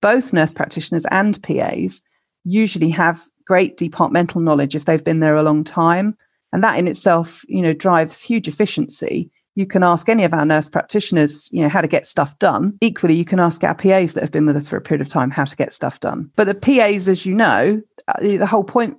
Both 0.00 0.32
nurse 0.32 0.54
practitioners 0.54 1.06
and 1.10 1.42
PAs 1.42 2.02
usually 2.44 2.90
have 2.90 3.22
great 3.48 3.78
departmental 3.78 4.42
knowledge 4.42 4.76
if 4.76 4.84
they've 4.84 5.02
been 5.02 5.20
there 5.20 5.36
a 5.36 5.42
long 5.42 5.64
time. 5.64 6.14
And 6.52 6.62
that 6.62 6.78
in 6.78 6.86
itself, 6.86 7.42
you 7.48 7.62
know, 7.62 7.72
drives 7.72 8.20
huge 8.20 8.46
efficiency. 8.46 9.30
You 9.54 9.66
can 9.66 9.82
ask 9.82 10.08
any 10.08 10.22
of 10.22 10.34
our 10.34 10.44
nurse 10.44 10.68
practitioners, 10.68 11.50
you 11.50 11.62
know, 11.62 11.68
how 11.68 11.80
to 11.80 11.88
get 11.88 12.06
stuff 12.06 12.38
done. 12.38 12.76
Equally, 12.80 13.16
you 13.16 13.24
can 13.24 13.40
ask 13.40 13.64
our 13.64 13.74
PAs 13.74 14.14
that 14.14 14.22
have 14.22 14.30
been 14.30 14.46
with 14.46 14.56
us 14.56 14.68
for 14.68 14.76
a 14.76 14.80
period 14.80 15.00
of 15.00 15.08
time 15.08 15.30
how 15.30 15.44
to 15.44 15.56
get 15.56 15.72
stuff 15.72 15.98
done. 15.98 16.30
But 16.36 16.44
the 16.44 16.54
PAs, 16.54 17.08
as 17.08 17.26
you 17.26 17.34
know, 17.34 17.82
uh, 18.06 18.20
the 18.20 18.46
whole 18.46 18.64
point 18.64 18.98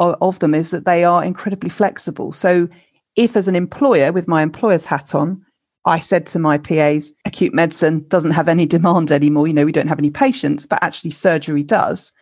of, 0.00 0.16
of 0.20 0.38
them 0.40 0.54
is 0.54 0.70
that 0.72 0.84
they 0.84 1.04
are 1.04 1.24
incredibly 1.24 1.70
flexible. 1.70 2.32
So 2.32 2.68
if 3.14 3.36
as 3.36 3.48
an 3.48 3.56
employer 3.56 4.12
with 4.12 4.28
my 4.28 4.42
employer's 4.42 4.84
hat 4.84 5.14
on, 5.14 5.42
I 5.86 6.00
said 6.00 6.26
to 6.26 6.40
my 6.40 6.58
PAs, 6.58 7.12
acute 7.24 7.54
medicine 7.54 8.04
doesn't 8.08 8.32
have 8.32 8.48
any 8.48 8.66
demand 8.66 9.12
anymore. 9.12 9.46
You 9.46 9.54
know, 9.54 9.64
we 9.64 9.72
don't 9.72 9.88
have 9.88 10.00
any 10.00 10.10
patients, 10.10 10.66
but 10.66 10.82
actually 10.82 11.12
surgery 11.12 11.62
does. 11.62 12.12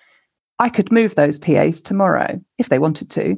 I 0.59 0.69
could 0.69 0.93
move 0.93 1.15
those 1.15 1.39
PAs 1.39 1.81
tomorrow 1.81 2.41
if 2.59 2.69
they 2.69 2.79
wanted 2.79 3.11
to, 3.11 3.37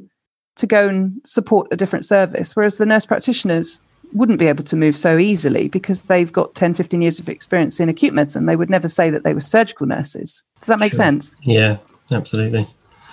to 0.57 0.67
go 0.67 0.87
and 0.87 1.19
support 1.25 1.67
a 1.71 1.77
different 1.77 2.05
service. 2.05 2.55
Whereas 2.55 2.77
the 2.77 2.85
nurse 2.85 3.05
practitioners 3.05 3.81
wouldn't 4.13 4.39
be 4.39 4.47
able 4.47 4.63
to 4.63 4.75
move 4.75 4.97
so 4.97 5.17
easily 5.17 5.67
because 5.67 6.03
they've 6.03 6.31
got 6.31 6.55
10, 6.55 6.73
15 6.73 7.01
years 7.01 7.19
of 7.19 7.29
experience 7.29 7.79
in 7.79 7.89
acute 7.89 8.13
medicine. 8.13 8.45
They 8.45 8.55
would 8.55 8.69
never 8.69 8.87
say 8.87 9.09
that 9.09 9.23
they 9.23 9.33
were 9.33 9.41
surgical 9.41 9.87
nurses. 9.87 10.43
Does 10.59 10.67
that 10.67 10.79
make 10.79 10.93
sure. 10.93 10.97
sense? 10.97 11.35
Yeah, 11.41 11.77
absolutely. 12.11 12.67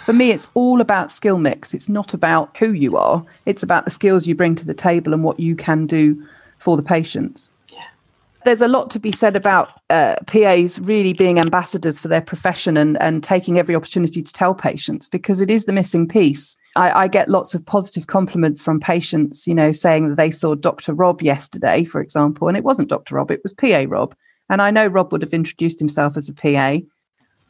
For 0.05 0.13
me, 0.13 0.31
it's 0.31 0.49
all 0.55 0.81
about 0.81 1.11
skill 1.11 1.39
mix. 1.39 1.73
It's 1.73 1.89
not 1.89 2.13
about 2.13 2.55
who 2.59 2.73
you 2.73 2.97
are, 2.97 3.25
it's 3.47 3.63
about 3.63 3.87
the 3.87 3.91
skills 3.91 4.27
you 4.27 4.35
bring 4.35 4.55
to 4.57 4.67
the 4.67 4.75
table 4.75 5.15
and 5.15 5.25
what 5.25 5.41
you 5.41 5.57
can 5.57 5.87
do 5.87 6.27
for 6.59 6.77
the 6.77 6.83
patients. 6.83 7.54
There's 8.45 8.63
a 8.63 8.69
lot 8.69 8.91
to 8.91 8.99
be 8.99 9.13
said 9.13 9.37
about 9.37 9.69
uh, 9.91 10.17
PAs 10.27 10.79
really 10.81 11.13
being 11.13 11.39
ambassadors 11.39 11.99
for 11.99 12.09
their 12.09 12.21
profession 12.21 12.77
and, 12.77 13.01
and 13.01 13.23
taking 13.23 13.59
every 13.59 13.75
opportunity 13.75 14.23
to 14.23 14.33
tell 14.33 14.55
patients 14.55 15.09
because 15.09 15.41
it 15.41 15.51
is 15.51 15.65
the 15.65 15.73
missing 15.73 16.07
piece. 16.07 16.57
I, 16.77 17.05
I 17.05 17.09
get 17.09 17.29
lots 17.29 17.55
of 17.55 17.65
positive 17.65 18.07
compliments 18.07 18.63
from 18.63 18.81
patients, 18.81 19.47
you 19.47 19.55
know, 19.55 19.73
saying 19.73 20.09
that 20.11 20.17
they 20.17 20.31
saw 20.31 20.55
Dr. 20.55 20.93
Rob 20.93 21.23
yesterday, 21.23 21.85
for 21.85 22.01
example, 22.01 22.49
and 22.49 22.57
it 22.57 22.65
wasn't 22.65 22.89
Dr. 22.89 23.17
Rob, 23.17 23.31
it 23.31 23.41
was 23.43 23.53
PA 23.53 23.85
Rob. 23.89 24.15
And 24.51 24.61
I 24.61 24.71
know 24.71 24.87
Rob 24.87 25.13
would 25.13 25.23
have 25.23 25.33
introduced 25.33 25.79
himself 25.79 26.17
as 26.17 26.29
a 26.29 26.35
PA, 26.35 26.85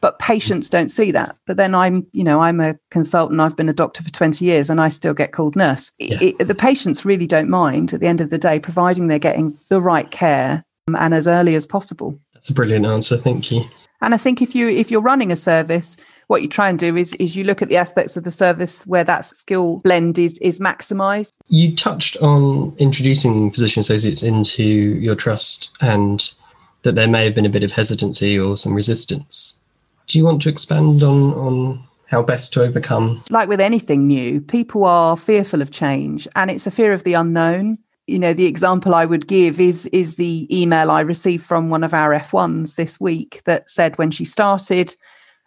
but 0.04 0.18
patients 0.18 0.68
don't 0.68 0.90
see 0.90 1.10
that 1.10 1.34
but 1.46 1.56
then 1.56 1.74
i'm 1.74 2.06
you 2.12 2.22
know 2.22 2.42
i'm 2.42 2.60
a 2.60 2.74
consultant 2.90 3.40
i've 3.40 3.56
been 3.56 3.70
a 3.70 3.72
doctor 3.72 4.02
for 4.02 4.10
20 4.10 4.44
years 4.44 4.68
and 4.68 4.78
i 4.78 4.86
still 4.86 5.14
get 5.14 5.32
called 5.32 5.56
nurse 5.56 5.92
yeah. 5.98 6.18
it, 6.20 6.46
the 6.46 6.54
patients 6.54 7.06
really 7.06 7.26
don't 7.26 7.48
mind 7.48 7.94
at 7.94 8.00
the 8.00 8.06
end 8.06 8.20
of 8.20 8.28
the 8.28 8.36
day 8.36 8.60
providing 8.60 9.08
they're 9.08 9.18
getting 9.18 9.56
the 9.70 9.80
right 9.80 10.10
care 10.10 10.62
Um, 10.86 10.96
and 10.96 11.14
as 11.14 11.26
early 11.26 11.54
as 11.54 11.64
possible 11.64 12.18
that's 12.34 12.50
a 12.50 12.52
brilliant 12.52 12.84
answer 12.84 13.16
thank 13.16 13.50
you 13.50 13.62
and 14.02 14.12
i 14.12 14.18
think 14.18 14.42
if 14.42 14.54
you 14.54 14.68
if 14.68 14.90
you're 14.90 15.00
running 15.00 15.32
a 15.32 15.36
service 15.36 15.96
what 16.26 16.42
you 16.42 16.48
try 16.48 16.68
and 16.68 16.78
do 16.78 16.94
is 16.94 17.14
is 17.14 17.34
you 17.34 17.42
look 17.42 17.62
at 17.62 17.70
the 17.70 17.76
aspects 17.78 18.18
of 18.18 18.24
the 18.24 18.30
service 18.30 18.86
where 18.86 19.02
that 19.02 19.24
skill 19.24 19.78
blend 19.78 20.18
is 20.18 20.36
is 20.40 20.60
maximized 20.60 21.30
you 21.48 21.74
touched 21.74 22.18
on 22.18 22.74
introducing 22.76 23.50
physician 23.50 23.80
associates 23.80 24.22
into 24.22 24.62
your 24.62 25.14
trust 25.14 25.74
and 25.80 26.34
that 26.82 26.96
there 26.96 27.08
may 27.08 27.24
have 27.24 27.34
been 27.34 27.46
a 27.46 27.50
bit 27.56 27.62
of 27.62 27.72
hesitancy 27.72 28.38
or 28.38 28.58
some 28.58 28.74
resistance 28.74 29.62
do 30.06 30.18
you 30.18 30.24
want 30.26 30.42
to 30.42 30.50
expand 30.50 31.02
on 31.02 31.32
on 31.32 31.82
how 32.06 32.22
best 32.22 32.52
to 32.52 32.62
overcome? 32.62 33.22
Like 33.30 33.48
with 33.48 33.60
anything 33.60 34.06
new, 34.06 34.40
people 34.40 34.84
are 34.84 35.16
fearful 35.16 35.62
of 35.62 35.70
change, 35.70 36.28
and 36.36 36.50
it's 36.50 36.66
a 36.66 36.70
fear 36.70 36.92
of 36.92 37.04
the 37.04 37.14
unknown. 37.14 37.78
You 38.06 38.18
know, 38.18 38.34
the 38.34 38.46
example 38.46 38.94
I 38.94 39.06
would 39.06 39.26
give 39.26 39.60
is 39.60 39.86
is 39.86 40.16
the 40.16 40.46
email 40.54 40.90
I 40.90 41.00
received 41.00 41.44
from 41.44 41.70
one 41.70 41.82
of 41.82 41.94
our 41.94 42.10
F1s 42.10 42.74
this 42.74 43.00
week 43.00 43.42
that 43.46 43.70
said 43.70 43.96
when 43.96 44.10
she 44.10 44.24
started, 44.24 44.94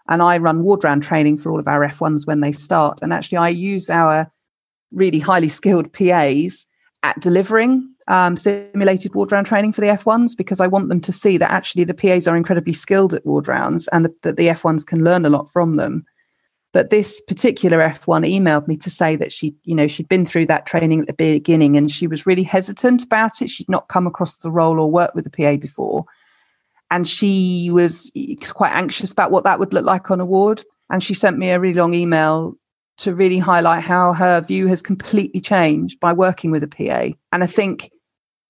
and 0.10 0.22
I 0.22 0.38
run 0.38 0.64
ward 0.64 0.84
round 0.84 1.04
training 1.04 1.38
for 1.38 1.52
all 1.52 1.60
of 1.60 1.68
our 1.68 1.88
F1s 1.88 2.26
when 2.26 2.42
they 2.42 2.52
start, 2.52 3.00
and 3.02 3.14
actually 3.14 3.38
I 3.38 3.50
use 3.50 3.90
our 3.90 4.32
really 4.92 5.20
highly 5.20 5.50
skilled 5.50 5.94
PAs 5.94 6.66
at 7.04 7.20
delivering 7.20 7.94
um, 8.08 8.38
simulated 8.38 9.14
ward 9.14 9.32
round 9.32 9.48
training 9.48 9.74
for 9.74 9.82
the 9.82 9.88
F1s 9.88 10.36
because 10.38 10.62
I 10.62 10.68
want 10.68 10.90
them 10.90 11.02
to 11.02 11.12
see 11.12 11.38
that 11.38 11.52
actually 11.52 11.84
the 11.84 11.94
PAs 11.94 12.28
are 12.28 12.38
incredibly 12.38 12.74
skilled 12.74 13.14
at 13.14 13.26
ward 13.26 13.48
rounds 13.48 13.88
and 13.90 14.06
the, 14.06 14.16
that 14.24 14.38
the 14.38 14.48
F1s 14.48 14.86
can 14.86 15.04
learn 15.04 15.26
a 15.26 15.30
lot 15.30 15.50
from 15.50 15.76
them. 15.76 16.06
But 16.78 16.92
this 16.92 17.20
particular 17.22 17.80
F1 17.80 18.30
emailed 18.30 18.68
me 18.68 18.78
to 18.78 18.92
say 18.92 19.16
that 19.16 19.32
she, 19.32 19.56
you 19.64 19.74
know, 19.74 19.88
she'd 19.88 20.08
been 20.08 20.28
through 20.28 20.46
that 20.46 20.68
training 20.68 21.02
at 21.02 21.08
the 21.08 21.14
beginning 21.14 21.76
and 21.76 21.92
she 21.92 22.06
was 22.06 22.28
really 22.28 22.44
hesitant 22.44 23.02
about 23.02 23.42
it. 23.42 23.50
She'd 23.50 23.68
not 23.68 23.88
come 23.88 24.06
across 24.06 24.36
the 24.36 24.52
role 24.52 24.80
or 24.80 24.92
worked 24.92 25.16
with 25.16 25.24
the 25.24 25.32
PA 25.32 25.56
before. 25.56 26.06
And 26.92 27.08
she 27.08 27.72
was 27.72 28.12
quite 28.44 28.74
anxious 28.74 29.12
about 29.12 29.32
what 29.32 29.44
that 29.44 29.58
would 29.58 29.74
look 29.74 29.86
like 29.86 30.12
on 30.12 30.20
a 30.20 30.26
ward. 30.26 30.64
And 30.92 31.02
she 31.02 31.16
sent 31.16 31.40
me 31.40 31.50
a 31.50 31.60
really 31.60 31.74
long 31.74 31.96
email 31.96 32.54
to 32.98 33.16
really 33.16 33.40
highlight 33.40 33.84
how 33.84 34.14
her 34.14 34.40
view 34.40 34.68
has 34.68 34.84
completely 34.84 35.42
changed 35.42 36.00
by 36.00 36.14
working 36.14 36.52
with 36.52 36.62
a 36.62 36.68
PA. 36.68 37.18
And 37.32 37.44
I 37.44 37.48
think 37.48 37.90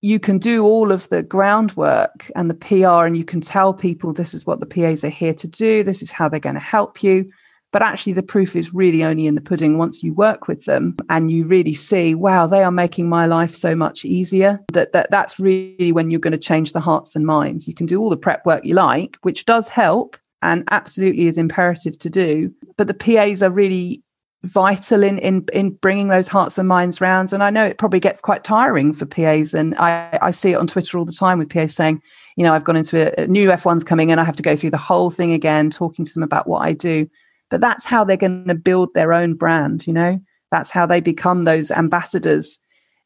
you 0.01 0.19
can 0.19 0.37
do 0.37 0.65
all 0.65 0.91
of 0.91 1.07
the 1.07 1.23
groundwork 1.23 2.29
and 2.35 2.49
the 2.49 2.55
PR, 2.55 3.05
and 3.05 3.15
you 3.15 3.23
can 3.23 3.39
tell 3.39 3.73
people 3.73 4.11
this 4.11 4.33
is 4.33 4.45
what 4.45 4.59
the 4.59 4.65
PAs 4.65 5.05
are 5.05 5.07
here 5.07 5.33
to 5.35 5.47
do, 5.47 5.81
this 5.81 6.01
is 6.01 6.11
how 6.11 6.27
they're 6.27 6.41
going 6.41 6.55
to 6.55 6.59
help 6.59 7.01
you. 7.01 7.31
But 7.73 7.81
actually, 7.81 8.13
the 8.13 8.23
proof 8.23 8.55
is 8.55 8.73
really 8.73 9.03
only 9.03 9.27
in 9.27 9.35
the 9.35 9.41
pudding 9.41 9.77
once 9.77 10.01
you 10.01 10.13
work 10.13 10.47
with 10.47 10.65
them 10.65 10.95
and 11.09 11.29
you 11.29 11.43
really 11.43 11.73
see, 11.73 12.15
wow, 12.15 12.47
they 12.47 12.63
are 12.63 12.71
making 12.71 13.09
my 13.09 13.25
life 13.25 13.53
so 13.53 13.75
much 13.75 14.05
easier. 14.05 14.59
That, 14.73 14.93
that 14.93 15.11
that's 15.11 15.39
really 15.39 15.91
when 15.91 16.09
you're 16.09 16.19
going 16.19 16.31
to 16.31 16.37
change 16.37 16.73
the 16.73 16.79
hearts 16.79 17.15
and 17.15 17.25
minds. 17.25 17.67
You 17.67 17.73
can 17.73 17.85
do 17.85 17.99
all 17.99 18.09
the 18.09 18.17
prep 18.17 18.45
work 18.45 18.63
you 18.63 18.73
like, 18.73 19.17
which 19.21 19.45
does 19.45 19.67
help 19.67 20.17
and 20.41 20.63
absolutely 20.71 21.27
is 21.27 21.37
imperative 21.37 21.97
to 21.99 22.09
do. 22.09 22.53
But 22.77 22.87
the 22.87 22.93
PAs 22.93 23.43
are 23.43 23.49
really 23.49 24.03
vital 24.43 25.03
in 25.03 25.17
in 25.17 25.45
in 25.51 25.71
bringing 25.71 26.09
those 26.09 26.27
hearts 26.27 26.57
and 26.59 26.67
minds 26.67 27.01
round 27.01 27.33
and 27.33 27.41
i 27.41 27.49
know 27.49 27.65
it 27.65 27.79
probably 27.79 27.99
gets 27.99 28.21
quite 28.21 28.43
tiring 28.43 28.93
for 28.93 29.05
pas 29.07 29.53
and 29.55 29.73
i 29.79 30.17
i 30.21 30.29
see 30.29 30.51
it 30.51 30.55
on 30.55 30.67
twitter 30.67 30.97
all 30.97 31.05
the 31.05 31.11
time 31.11 31.39
with 31.39 31.49
pas 31.49 31.73
saying 31.73 31.99
you 32.35 32.43
know 32.43 32.53
i've 32.53 32.63
gone 32.63 32.75
into 32.75 32.97
a, 32.97 33.23
a 33.23 33.27
new 33.27 33.49
f1's 33.49 33.83
coming 33.83 34.09
in 34.09 34.19
i 34.19 34.23
have 34.23 34.35
to 34.35 34.43
go 34.43 34.55
through 34.55 34.69
the 34.69 34.77
whole 34.77 35.09
thing 35.09 35.33
again 35.33 35.71
talking 35.71 36.05
to 36.05 36.13
them 36.13 36.21
about 36.21 36.47
what 36.47 36.59
i 36.59 36.71
do 36.71 37.09
but 37.49 37.61
that's 37.61 37.85
how 37.85 38.03
they're 38.03 38.17
going 38.17 38.47
to 38.47 38.55
build 38.55 38.93
their 38.93 39.13
own 39.13 39.33
brand 39.33 39.85
you 39.87 39.93
know 39.93 40.19
that's 40.51 40.71
how 40.71 40.85
they 40.85 40.99
become 40.99 41.43
those 41.43 41.71
ambassadors 41.71 42.59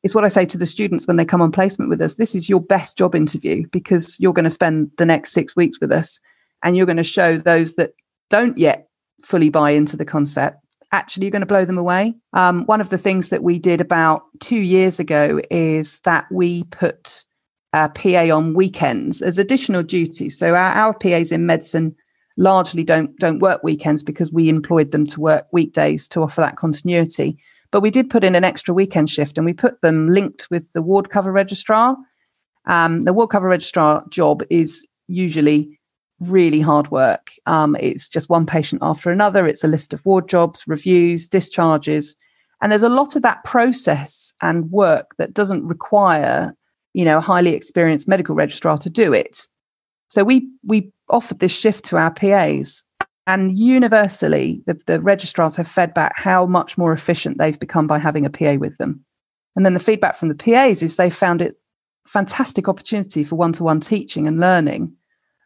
it's 0.03 0.15
what 0.15 0.25
i 0.25 0.27
say 0.27 0.45
to 0.45 0.57
the 0.57 0.65
students 0.65 1.07
when 1.07 1.17
they 1.17 1.25
come 1.25 1.41
on 1.41 1.51
placement 1.51 1.89
with 1.89 2.01
us 2.01 2.15
this 2.15 2.35
is 2.35 2.49
your 2.49 2.61
best 2.61 2.97
job 2.97 3.15
interview 3.15 3.65
because 3.71 4.19
you're 4.19 4.33
going 4.33 4.45
to 4.45 4.51
spend 4.51 4.89
the 4.97 5.05
next 5.05 5.31
six 5.31 5.55
weeks 5.55 5.79
with 5.79 5.91
us 5.91 6.19
and 6.63 6.77
you're 6.77 6.85
going 6.85 6.97
to 6.97 7.03
show 7.03 7.37
those 7.37 7.73
that 7.73 7.93
don't 8.29 8.57
yet 8.57 8.87
fully 9.23 9.49
buy 9.49 9.71
into 9.71 9.95
the 9.95 10.05
concept 10.05 10.57
actually 10.91 11.25
you're 11.25 11.31
going 11.31 11.41
to 11.41 11.45
blow 11.45 11.65
them 11.65 11.77
away. 11.77 12.13
Um, 12.33 12.65
one 12.65 12.81
of 12.81 12.89
the 12.89 12.97
things 12.97 13.29
that 13.29 13.43
we 13.43 13.59
did 13.59 13.81
about 13.81 14.23
two 14.39 14.59
years 14.59 14.99
ago 14.99 15.41
is 15.49 15.99
that 16.01 16.25
we 16.31 16.63
put 16.65 17.23
a 17.73 17.89
PA 17.89 18.35
on 18.35 18.53
weekends 18.53 19.21
as 19.21 19.39
additional 19.39 19.83
duties. 19.83 20.37
So 20.37 20.55
our, 20.55 20.73
our 20.73 20.93
PAs 20.93 21.31
in 21.31 21.45
medicine 21.45 21.95
largely 22.41 22.83
don't 22.83 23.15
don't 23.19 23.39
work 23.39 23.63
weekends 23.63 24.01
because 24.01 24.33
we 24.33 24.49
employed 24.49 24.91
them 24.91 25.05
to 25.05 25.21
work 25.21 25.47
weekdays 25.51 26.07
to 26.09 26.21
offer 26.21 26.41
that 26.41 26.57
continuity. 26.57 27.37
But 27.69 27.81
we 27.81 27.91
did 27.91 28.09
put 28.09 28.23
in 28.23 28.35
an 28.35 28.43
extra 28.43 28.73
weekend 28.73 29.09
shift, 29.09 29.37
and 29.37 29.45
we 29.45 29.53
put 29.53 29.81
them 29.81 30.09
linked 30.09 30.47
with 30.49 30.73
the 30.73 30.81
ward 30.81 31.09
cover 31.09 31.31
registrar. 31.31 31.95
Um, 32.65 33.03
the 33.03 33.13
ward 33.13 33.29
cover 33.29 33.47
registrar 33.47 34.03
job 34.09 34.43
is 34.49 34.85
usually 35.07 35.79
really 36.19 36.61
hard 36.61 36.91
work. 36.91 37.31
Um, 37.45 37.77
it's 37.79 38.09
just 38.09 38.29
one 38.29 38.45
patient 38.45 38.81
after 38.83 39.11
another. 39.11 39.47
It's 39.47 39.63
a 39.63 39.67
list 39.67 39.93
of 39.93 40.05
ward 40.05 40.27
jobs, 40.27 40.63
reviews, 40.67 41.27
discharges. 41.27 42.15
And 42.61 42.71
there's 42.71 42.83
a 42.83 42.89
lot 42.89 43.15
of 43.15 43.23
that 43.23 43.43
process 43.43 44.33
and 44.41 44.69
work 44.69 45.15
that 45.17 45.33
doesn't 45.33 45.65
require, 45.65 46.55
you 46.93 47.05
know, 47.05 47.17
a 47.17 47.21
highly 47.21 47.55
experienced 47.55 48.07
medical 48.07 48.35
registrar 48.35 48.77
to 48.79 48.89
do 48.89 49.13
it. 49.13 49.47
So 50.11 50.25
we 50.25 50.49
we 50.63 50.91
offered 51.09 51.39
this 51.39 51.57
shift 51.57 51.85
to 51.85 51.97
our 51.97 52.13
PAs 52.13 52.83
and 53.25 53.57
universally 53.57 54.61
the, 54.65 54.79
the 54.85 54.99
registrars 54.99 55.55
have 55.55 55.67
fed 55.67 55.93
back 55.93 56.13
how 56.17 56.45
much 56.45 56.77
more 56.77 56.91
efficient 56.91 57.37
they've 57.37 57.59
become 57.59 57.87
by 57.87 57.97
having 57.97 58.25
a 58.25 58.29
PA 58.29 58.55
with 58.55 58.77
them. 58.77 59.05
And 59.55 59.65
then 59.65 59.73
the 59.73 59.79
feedback 59.79 60.15
from 60.15 60.29
the 60.29 60.35
PAs 60.35 60.83
is 60.83 60.97
they 60.97 61.09
found 61.09 61.41
it 61.41 61.55
fantastic 62.05 62.67
opportunity 62.67 63.23
for 63.23 63.37
one-to-one 63.37 63.79
teaching 63.79 64.27
and 64.27 64.39
learning 64.39 64.93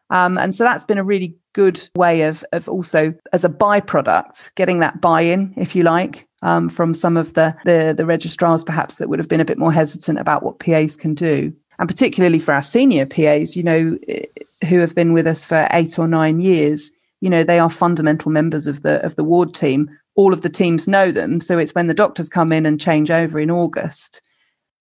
um, 0.10 0.38
and 0.38 0.53
so 0.53 0.63
that's 0.63 0.84
been 0.84 0.98
a 0.98 1.03
really 1.03 1.36
good 1.53 1.81
way 1.95 2.24
of, 2.24 2.45
of 2.51 2.69
also, 2.69 3.13
as 3.34 3.43
a 3.43 3.50
byproduct, 3.50 4.53
getting 4.55 4.79
that 4.79 5.01
buy 5.01 5.22
in, 5.22 5.53
if 5.57 5.75
you 5.75 5.84
like, 5.84 6.27
um, 6.43 6.69
from 6.69 6.93
some 6.93 7.17
of 7.17 7.34
the, 7.34 7.55
the, 7.65 7.93
the 7.95 8.05
registrars 8.05 8.63
perhaps 8.63 8.95
that 8.98 9.10
would 9.10 9.19
have 9.19 9.29
been 9.29 9.41
a 9.41 9.45
bit 9.45 9.57
more 9.57 9.72
hesitant 9.72 10.19
about 10.19 10.43
what 10.43 10.60
PAs 10.60 10.95
can 10.95 11.15
do. 11.15 11.53
And 11.79 11.89
particularly 11.89 12.39
for 12.39 12.53
our 12.53 12.62
senior 12.62 13.05
PAs, 13.05 13.55
you 13.55 13.63
know, 13.63 13.98
eh, 14.08 14.24
who 14.67 14.79
have 14.79 14.96
been 14.96 15.13
with 15.13 15.27
us 15.27 15.46
for 15.46 15.67
eight 15.72 16.00
or 16.00 16.08
nine 16.08 16.39
years, 16.39 16.91
you 17.22 17.29
know, 17.29 17.44
they 17.44 17.60
are 17.60 17.70
fundamental 17.70 18.32
members 18.32 18.67
of 18.67 18.82
the 18.82 19.03
of 19.05 19.15
the 19.15 19.24
ward 19.24 19.53
team. 19.53 19.89
All 20.15 20.34
of 20.34 20.41
the 20.41 20.50
teams 20.50 20.88
know 20.88 21.12
them. 21.12 21.39
So 21.39 21.58
it's 21.58 21.75
when 21.75 21.88
the 21.88 21.94
doctors 21.94 22.29
come 22.29 22.51
in 22.51 22.65
and 22.65 22.79
change 22.79 23.12
over 23.12 23.39
in 23.39 23.51
August 23.51 24.22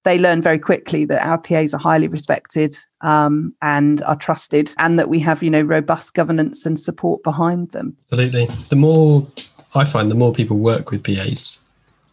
they 0.04 0.18
learn 0.18 0.40
very 0.40 0.58
quickly 0.58 1.04
that 1.06 1.26
our 1.26 1.38
PAs 1.38 1.74
are 1.74 1.80
highly 1.80 2.08
respected 2.08 2.76
um, 3.00 3.54
and 3.62 4.02
are 4.02 4.16
trusted, 4.16 4.72
and 4.78 4.98
that 4.98 5.08
we 5.08 5.18
have, 5.20 5.42
you 5.42 5.50
know, 5.50 5.62
robust 5.62 6.14
governance 6.14 6.64
and 6.64 6.78
support 6.78 7.22
behind 7.22 7.70
them. 7.72 7.96
Absolutely. 8.12 8.46
The 8.68 8.76
more 8.76 9.26
I 9.74 9.84
find, 9.84 10.10
the 10.10 10.14
more 10.14 10.32
people 10.32 10.58
work 10.58 10.90
with 10.90 11.02
PAs, 11.02 11.64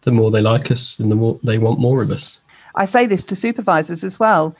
the 0.02 0.10
more 0.10 0.30
they 0.30 0.40
like 0.40 0.70
us, 0.70 0.98
and 0.98 1.12
the 1.12 1.16
more 1.16 1.38
they 1.42 1.58
want 1.58 1.80
more 1.80 2.02
of 2.02 2.10
us. 2.10 2.42
I 2.74 2.86
say 2.86 3.06
this 3.06 3.24
to 3.24 3.36
supervisors 3.36 4.02
as 4.02 4.18
well. 4.18 4.56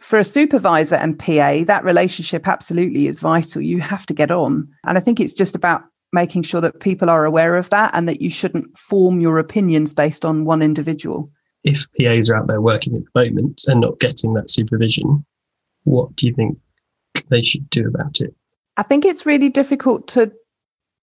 For 0.00 0.18
a 0.18 0.24
supervisor 0.24 0.96
and 0.96 1.18
PA, 1.18 1.64
that 1.64 1.84
relationship 1.84 2.46
absolutely 2.48 3.06
is 3.06 3.20
vital. 3.20 3.62
You 3.62 3.80
have 3.80 4.06
to 4.06 4.14
get 4.14 4.30
on, 4.30 4.68
and 4.84 4.98
I 4.98 5.00
think 5.00 5.20
it's 5.20 5.34
just 5.34 5.56
about 5.56 5.82
making 6.12 6.42
sure 6.42 6.60
that 6.62 6.80
people 6.80 7.10
are 7.10 7.24
aware 7.24 7.56
of 7.56 7.68
that 7.70 7.90
and 7.92 8.08
that 8.08 8.22
you 8.22 8.30
shouldn't 8.30 8.76
form 8.76 9.20
your 9.20 9.38
opinions 9.38 9.92
based 9.92 10.24
on 10.24 10.46
one 10.46 10.62
individual 10.62 11.30
if 11.64 11.86
PAs 11.98 12.30
are 12.30 12.36
out 12.36 12.46
there 12.46 12.60
working 12.60 12.94
at 12.94 13.02
the 13.02 13.10
moment 13.24 13.62
and 13.66 13.80
not 13.80 14.00
getting 14.00 14.34
that 14.34 14.50
supervision, 14.50 15.24
what 15.84 16.14
do 16.16 16.26
you 16.26 16.32
think 16.32 16.58
they 17.30 17.42
should 17.42 17.68
do 17.70 17.86
about 17.86 18.20
it? 18.20 18.34
I 18.76 18.82
think 18.82 19.04
it's 19.04 19.26
really 19.26 19.48
difficult 19.48 20.08
to 20.08 20.32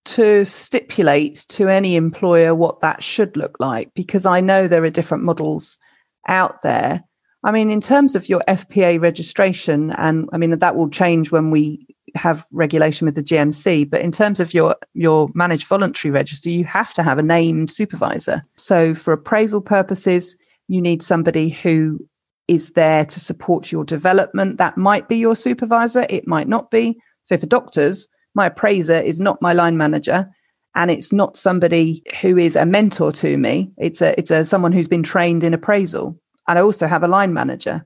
to 0.05 0.45
stipulate 0.45 1.45
to 1.49 1.67
any 1.67 1.95
employer 1.95 2.53
what 2.53 2.79
that 2.79 3.01
should 3.01 3.35
look 3.35 3.57
like 3.59 3.91
because 3.95 4.23
I 4.23 4.39
know 4.39 4.67
there 4.67 4.83
are 4.83 4.91
different 4.91 5.23
models 5.23 5.79
out 6.27 6.61
there. 6.61 7.03
I 7.45 7.51
mean, 7.51 7.69
in 7.69 7.79
terms 7.79 8.15
of 8.15 8.27
your 8.27 8.41
FPA 8.47 8.99
registration, 8.99 9.91
and 9.91 10.27
I 10.33 10.37
mean 10.37 10.57
that 10.57 10.75
will 10.75 10.89
change 10.89 11.31
when 11.31 11.51
we 11.51 11.85
have 12.15 12.43
regulation 12.51 13.05
with 13.05 13.13
the 13.13 13.21
GMC, 13.23 13.87
but 13.89 14.01
in 14.01 14.11
terms 14.11 14.39
of 14.39 14.53
your 14.53 14.75
your 14.95 15.29
managed 15.35 15.67
voluntary 15.67 16.11
register, 16.11 16.49
you 16.49 16.65
have 16.65 16.93
to 16.95 17.03
have 17.03 17.19
a 17.19 17.23
named 17.23 17.69
supervisor. 17.69 18.41
So 18.57 18.95
for 18.95 19.13
appraisal 19.13 19.61
purposes, 19.61 20.35
you 20.67 20.81
need 20.81 21.03
somebody 21.03 21.49
who 21.49 21.99
is 22.47 22.71
there 22.71 23.05
to 23.05 23.19
support 23.19 23.71
your 23.71 23.85
development. 23.85 24.57
That 24.57 24.75
might 24.75 25.07
be 25.07 25.17
your 25.17 25.35
supervisor, 25.35 26.07
it 26.09 26.27
might 26.27 26.47
not 26.47 26.71
be. 26.71 26.99
So 27.25 27.37
for 27.37 27.45
doctors, 27.45 28.07
my 28.33 28.47
appraiser 28.47 28.95
is 28.95 29.21
not 29.21 29.41
my 29.41 29.53
line 29.53 29.77
manager 29.77 30.27
and 30.75 30.89
it's 30.89 31.13
not 31.13 31.37
somebody 31.37 32.03
who 32.21 32.37
is 32.37 32.55
a 32.55 32.65
mentor 32.65 33.11
to 33.11 33.37
me. 33.37 33.71
It's 33.77 34.01
a 34.01 34.17
it's 34.19 34.31
a 34.31 34.45
someone 34.45 34.71
who's 34.71 34.87
been 34.87 35.03
trained 35.03 35.43
in 35.43 35.53
appraisal. 35.53 36.19
And 36.47 36.59
I 36.59 36.61
also 36.61 36.87
have 36.87 37.03
a 37.03 37.07
line 37.07 37.33
manager. 37.33 37.85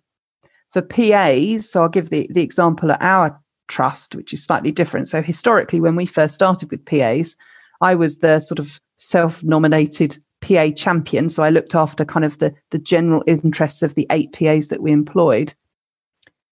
For 0.72 0.82
PAs, 0.82 1.70
so 1.70 1.82
I'll 1.82 1.90
give 1.90 2.10
the, 2.10 2.28
the 2.32 2.44
example 2.44 2.92
at 2.92 3.02
our 3.02 3.40
trust, 3.68 4.16
which 4.16 4.34
is 4.34 4.44
slightly 4.44 4.72
different. 4.72 5.08
So 5.08 5.22
historically, 5.22 5.80
when 5.80 5.96
we 5.96 6.06
first 6.06 6.36
started 6.36 6.70
with 6.70 6.86
PAs, 6.86 7.36
I 7.82 7.96
was 7.96 8.20
the 8.20 8.40
sort 8.40 8.60
of 8.60 8.80
self-nominated 8.98 10.18
PA 10.42 10.72
champion. 10.76 11.30
So 11.30 11.44
I 11.44 11.50
looked 11.50 11.76
after 11.76 12.06
kind 12.06 12.26
of 12.26 12.38
the, 12.40 12.54
the 12.72 12.80
general 12.80 13.24
interests 13.26 13.82
of 13.82 13.96
the 13.96 14.08
eight 14.12 14.34
PAs 14.34 14.68
that 14.68 14.82
we 14.82 14.92
employed. 14.92 15.54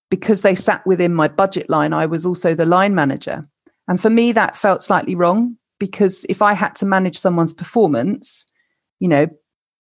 Because 0.10 0.42
they 0.42 0.56
sat 0.56 0.86
within 0.88 1.14
my 1.14 1.28
budget 1.28 1.70
line, 1.70 1.94
I 1.94 2.06
was 2.06 2.26
also 2.26 2.56
the 2.56 2.66
line 2.66 2.96
manager. 2.96 3.44
And 3.88 4.02
for 4.02 4.10
me, 4.10 4.32
that 4.32 4.56
felt 4.56 4.82
slightly 4.82 5.16
wrong 5.16 5.58
because 5.80 6.26
if 6.30 6.42
I 6.42 6.54
had 6.54 6.76
to 6.78 6.86
manage 6.86 7.18
someone's 7.18 7.54
performance, 7.54 8.46
you 9.00 9.08
know, 9.08 9.28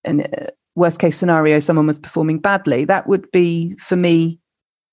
and 0.03 0.21
uh, 0.21 0.51
worst 0.77 0.99
case 0.99 1.17
scenario, 1.17 1.59
someone 1.59 1.87
was 1.87 1.99
performing 1.99 2.39
badly, 2.39 2.85
that 2.85 3.07
would 3.07 3.29
be 3.31 3.75
for 3.77 3.95
me 3.95 4.39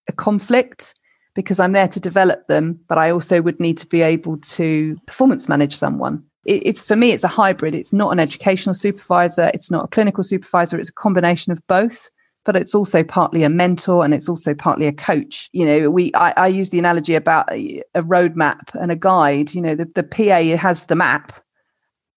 a 0.08 0.12
conflict 0.12 0.94
because 1.34 1.60
I'm 1.60 1.72
there 1.72 1.88
to 1.88 2.00
develop 2.00 2.46
them, 2.46 2.78
but 2.88 2.98
I 2.98 3.10
also 3.10 3.42
would 3.42 3.60
need 3.60 3.78
to 3.78 3.86
be 3.86 4.02
able 4.02 4.38
to 4.38 4.96
performance 5.06 5.48
manage 5.48 5.74
someone. 5.74 6.22
It's 6.46 6.80
for 6.80 6.94
me 6.94 7.12
it's 7.12 7.24
a 7.24 7.28
hybrid. 7.28 7.74
It's 7.74 7.92
not 7.92 8.12
an 8.12 8.20
educational 8.20 8.74
supervisor. 8.74 9.50
It's 9.54 9.70
not 9.70 9.84
a 9.84 9.88
clinical 9.88 10.22
supervisor. 10.22 10.78
It's 10.78 10.90
a 10.90 10.94
combination 10.94 11.52
of 11.52 11.66
both 11.66 12.10
but 12.44 12.56
it's 12.56 12.74
also 12.74 13.02
partly 13.02 13.42
a 13.42 13.48
mentor 13.48 14.04
and 14.04 14.12
it's 14.12 14.28
also 14.28 14.54
partly 14.54 14.86
a 14.86 14.92
coach. 14.92 15.48
You 15.52 15.66
know 15.66 15.90
we 15.90 16.12
i, 16.14 16.32
I 16.36 16.46
use 16.48 16.70
the 16.70 16.78
analogy 16.78 17.14
about 17.14 17.50
a, 17.52 17.82
a 17.94 18.02
roadmap 18.02 18.74
and 18.74 18.92
a 18.92 18.96
guide. 18.96 19.54
You 19.54 19.62
know 19.62 19.74
the, 19.74 19.86
the 19.94 20.02
pa 20.02 20.56
has 20.56 20.84
the 20.84 20.96
map 20.96 21.32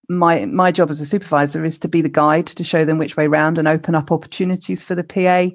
my 0.10 0.46
my 0.46 0.72
job 0.72 0.90
as 0.90 1.02
a 1.02 1.06
supervisor 1.06 1.66
is 1.66 1.78
to 1.80 1.88
be 1.88 2.02
the 2.02 2.10
guide 2.10 2.48
to 2.48 2.64
show 2.64 2.86
them 2.86 2.98
which 2.98 3.18
way 3.18 3.28
round 3.28 3.58
and 3.58 3.68
open 3.68 3.94
up 3.96 4.12
opportunities 4.12 4.82
for 4.84 4.96
the 4.96 5.04
pa 5.04 5.50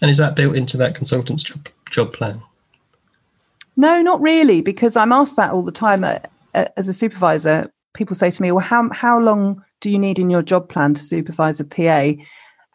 and 0.00 0.10
is 0.10 0.18
that 0.18 0.34
built 0.34 0.56
into 0.56 0.76
that 0.78 0.94
consultant's 0.94 1.42
job, 1.42 1.68
job 1.88 2.12
plan? 2.12 2.40
No 3.76 4.02
not 4.02 4.20
really 4.20 4.60
because 4.60 4.96
i'm 4.96 5.12
asked 5.12 5.36
that 5.36 5.50
all 5.50 5.62
the 5.62 5.72
time 5.72 6.04
uh, 6.04 6.18
uh, 6.54 6.66
as 6.76 6.88
a 6.88 6.92
supervisor. 6.92 7.70
People 7.94 8.16
say 8.16 8.30
to 8.30 8.42
me, 8.42 8.50
well, 8.50 8.64
how, 8.64 8.88
how 8.92 9.20
long 9.20 9.62
do 9.80 9.90
you 9.90 9.98
need 9.98 10.18
in 10.18 10.30
your 10.30 10.42
job 10.42 10.68
plan 10.68 10.94
to 10.94 11.02
supervise 11.02 11.60
a 11.60 11.64
PA? 11.64 12.12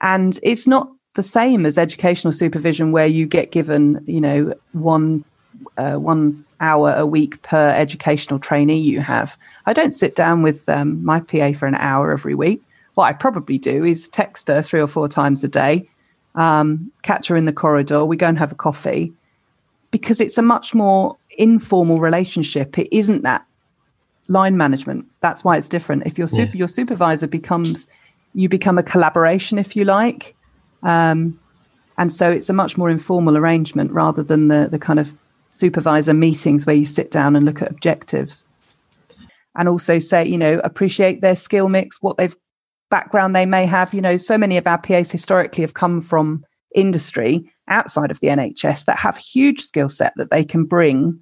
And 0.01 0.39
it's 0.44 0.68
not 0.68 0.89
the 1.16 1.24
same 1.24 1.66
as 1.66 1.78
educational 1.78 2.32
supervision 2.32 2.92
where 2.92 3.08
you 3.08 3.25
get 3.25 3.51
given, 3.51 4.01
you 4.06 4.22
know, 4.22 4.54
one, 4.72 5.25
uh, 5.78 5.96
one 5.96 6.46
hour 6.60 6.94
a 6.96 7.06
week 7.06 7.42
per 7.42 7.70
educational 7.72 8.39
trainee 8.39 8.80
you 8.80 9.01
have. 9.01 9.38
I 9.66 9.74
don't 9.74 9.94
sit 9.94 10.16
down 10.16 10.41
with 10.41 10.67
um, 10.69 11.04
my 11.04 11.19
PA 11.19 11.54
for 11.54 11.65
an 11.65 11.76
hour 11.76 12.12
every 12.12 12.36
week. 12.36 12.62
What 12.95 13.06
I 13.06 13.13
probably 13.13 13.58
do 13.58 13.84
is 13.84 14.08
text 14.08 14.48
her 14.48 14.62
three 14.62 14.82
or 14.82 14.88
four 14.88 15.08
times 15.08 15.43
a 15.43 15.48
day, 15.48 15.88
um, 16.36 16.91
catch 17.02 17.28
her 17.28 17.36
in 17.36 17.45
the 17.45 17.54
corridor, 17.54 18.04
we 18.06 18.17
go 18.17 18.28
and 18.28 18.38
have 18.38 18.52
a 18.52 18.56
coffee 18.56 19.13
because 19.91 20.22
it's 20.22 20.38
a 20.38 20.41
much 20.41 20.76
more 20.76 21.17
informal 21.38 22.00
relationship. 22.00 22.78
It 22.78 22.88
isn't 22.95 23.24
that 23.24 23.45
line 24.28 24.58
management. 24.58 25.06
That's 25.22 25.43
why 25.43 25.58
it's 25.58 25.69
different. 25.69 26.04
If 26.06 26.17
your 26.17 26.28
super, 26.28 26.52
yeah. 26.52 26.60
your 26.60 26.67
supervisor 26.67 27.28
becomes, 27.28 27.89
you 28.34 28.50
become 28.50 28.78
a 28.78 28.84
collaboration, 28.84 29.58
if 29.58 29.76
you 29.76 29.86
like, 29.86 30.36
um, 30.84 31.39
and 31.98 32.13
so 32.13 32.32
it's 32.32 32.50
a 32.50 32.54
much 32.54 32.78
more 32.78 32.89
informal 32.89 33.36
arrangement 33.36 33.91
rather 33.91 34.24
than 34.24 34.48
the 34.48 34.69
the 34.69 34.80
kind 34.80 35.00
of 35.00 35.13
supervisor 35.49 36.13
meetings 36.13 36.65
where 36.65 36.75
you 36.75 36.85
sit 36.85 37.12
down 37.12 37.35
and 37.35 37.45
look 37.45 37.62
at 37.62 37.71
objectives, 37.71 38.49
and 39.55 39.67
also 39.67 39.99
say, 39.99 40.27
you 40.27 40.38
know, 40.38 40.59
appreciate 40.63 41.21
their 41.21 41.35
skill 41.35 41.69
mix, 41.69 42.01
what 42.01 42.17
they've 42.17 42.35
background 42.89 43.35
they 43.35 43.45
may 43.45 43.65
have. 43.65 43.93
You 43.93 44.01
know, 44.01 44.17
so 44.17 44.38
many 44.38 44.57
of 44.57 44.67
our 44.67 44.79
PAs 44.79 45.12
historically 45.12 45.62
have 45.62 45.73
come 45.73 46.01
from 46.01 46.43
industry 46.75 47.51
outside 47.67 48.12
of 48.12 48.19
the 48.19 48.27
NHS 48.27 48.85
that 48.85 48.97
have 48.97 49.17
huge 49.17 49.62
skill 49.62 49.89
set 49.89 50.13
that 50.17 50.31
they 50.31 50.43
can 50.43 50.65
bring 50.65 51.19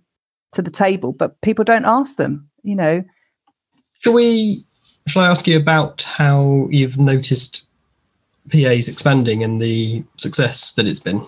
to 0.54 0.62
the 0.62 0.72
table, 0.72 1.12
but 1.12 1.40
people 1.42 1.66
don't 1.66 1.86
ask 1.86 2.16
them 2.16 2.50
you 2.68 2.76
know. 2.76 3.04
Shall 4.00 4.14
we? 4.14 4.64
Shall 5.08 5.24
I 5.24 5.30
ask 5.30 5.48
you 5.48 5.58
about 5.58 6.04
how 6.04 6.68
you've 6.70 7.00
noticed 7.00 7.66
PAs 8.52 8.90
expanding 8.90 9.44
and 9.44 9.62
the 9.62 10.04
success 10.18 10.74
that 10.74 10.86
it's 10.86 11.00
been 11.00 11.26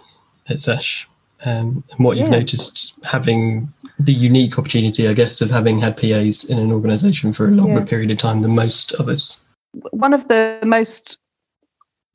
at 0.49 0.59
SASH, 0.59 1.08
um, 1.45 1.83
and 1.91 2.05
what 2.05 2.17
you've 2.17 2.29
yeah. 2.29 2.39
noticed 2.39 2.93
having 3.03 3.71
the 3.99 4.13
unique 4.13 4.57
opportunity, 4.57 5.07
I 5.07 5.13
guess, 5.13 5.41
of 5.41 5.49
having 5.49 5.79
had 5.79 5.97
PAs 5.97 6.49
in 6.49 6.59
an 6.59 6.71
organisation 6.71 7.33
for 7.33 7.47
a 7.47 7.51
longer 7.51 7.81
yeah. 7.81 7.85
period 7.85 8.11
of 8.11 8.17
time 8.17 8.39
than 8.39 8.55
most 8.55 8.93
others. 8.99 9.43
One 9.91 10.13
of 10.13 10.27
the 10.27 10.59
most 10.65 11.19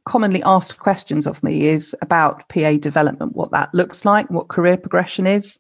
commonly 0.07 0.43
asked 0.45 0.79
questions 0.79 1.27
of 1.27 1.43
me 1.43 1.67
is 1.67 1.97
about 2.03 2.49
PA 2.49 2.77
development, 2.79 3.35
what 3.35 3.51
that 3.53 3.73
looks 3.75 4.05
like, 4.05 4.31
what 4.31 4.49
career 4.49 4.77
progression 4.77 5.27
is. 5.27 5.59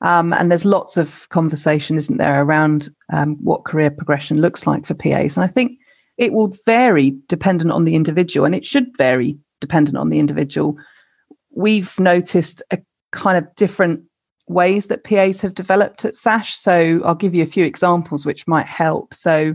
Um, 0.00 0.32
and 0.32 0.50
there's 0.50 0.64
lots 0.64 0.96
of 0.96 1.28
conversation, 1.30 1.96
isn't 1.96 2.18
there, 2.18 2.42
around 2.42 2.94
um, 3.12 3.36
what 3.42 3.64
career 3.64 3.90
progression 3.90 4.40
looks 4.40 4.66
like 4.66 4.86
for 4.86 4.94
PAs. 4.94 5.36
And 5.36 5.44
I 5.44 5.48
think 5.48 5.78
it 6.18 6.32
will 6.32 6.52
vary 6.64 7.16
dependent 7.28 7.70
on 7.70 7.84
the 7.84 7.94
individual, 7.94 8.44
and 8.44 8.54
it 8.54 8.64
should 8.64 8.96
vary 8.96 9.38
dependent 9.60 9.96
on 9.96 10.10
the 10.10 10.18
individual. 10.18 10.76
We've 11.50 11.98
noticed 11.98 12.62
a 12.70 12.78
kind 13.14 13.38
of 13.38 13.54
different 13.54 14.02
ways 14.46 14.86
that 14.86 15.04
PAs 15.04 15.40
have 15.40 15.54
developed 15.54 16.04
at 16.04 16.16
SASH. 16.16 16.54
So 16.54 17.00
I'll 17.04 17.14
give 17.14 17.34
you 17.34 17.42
a 17.42 17.46
few 17.46 17.64
examples 17.64 18.26
which 18.26 18.46
might 18.46 18.66
help. 18.66 19.14
So 19.14 19.54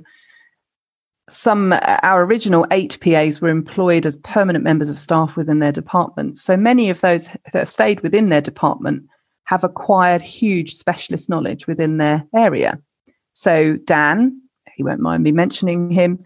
some 1.30 1.74
uh, 1.74 2.00
our 2.02 2.24
original 2.24 2.66
eight 2.72 2.98
PAs 3.02 3.40
were 3.40 3.50
employed 3.50 4.06
as 4.06 4.16
permanent 4.18 4.64
members 4.64 4.90
of 4.90 4.98
staff 4.98 5.38
within 5.38 5.60
their 5.60 5.72
department. 5.72 6.40
So 6.40 6.58
many 6.58 6.90
of 6.90 7.02
those 7.02 7.28
that 7.28 7.54
have 7.54 7.70
stayed 7.70 8.02
within 8.02 8.30
their 8.30 8.42
department 8.42 9.04
have 9.46 9.64
acquired 9.64 10.22
huge 10.22 10.74
specialist 10.76 11.30
knowledge 11.30 11.68
within 11.68 11.98
their 11.98 12.26
area. 12.36 12.80
So, 13.34 13.78
Dan, 13.78 14.42
he 14.76 14.84
won't 14.84 15.00
mind 15.02 15.24
me 15.24 15.32
mentioning 15.32 15.90
him, 15.90 16.24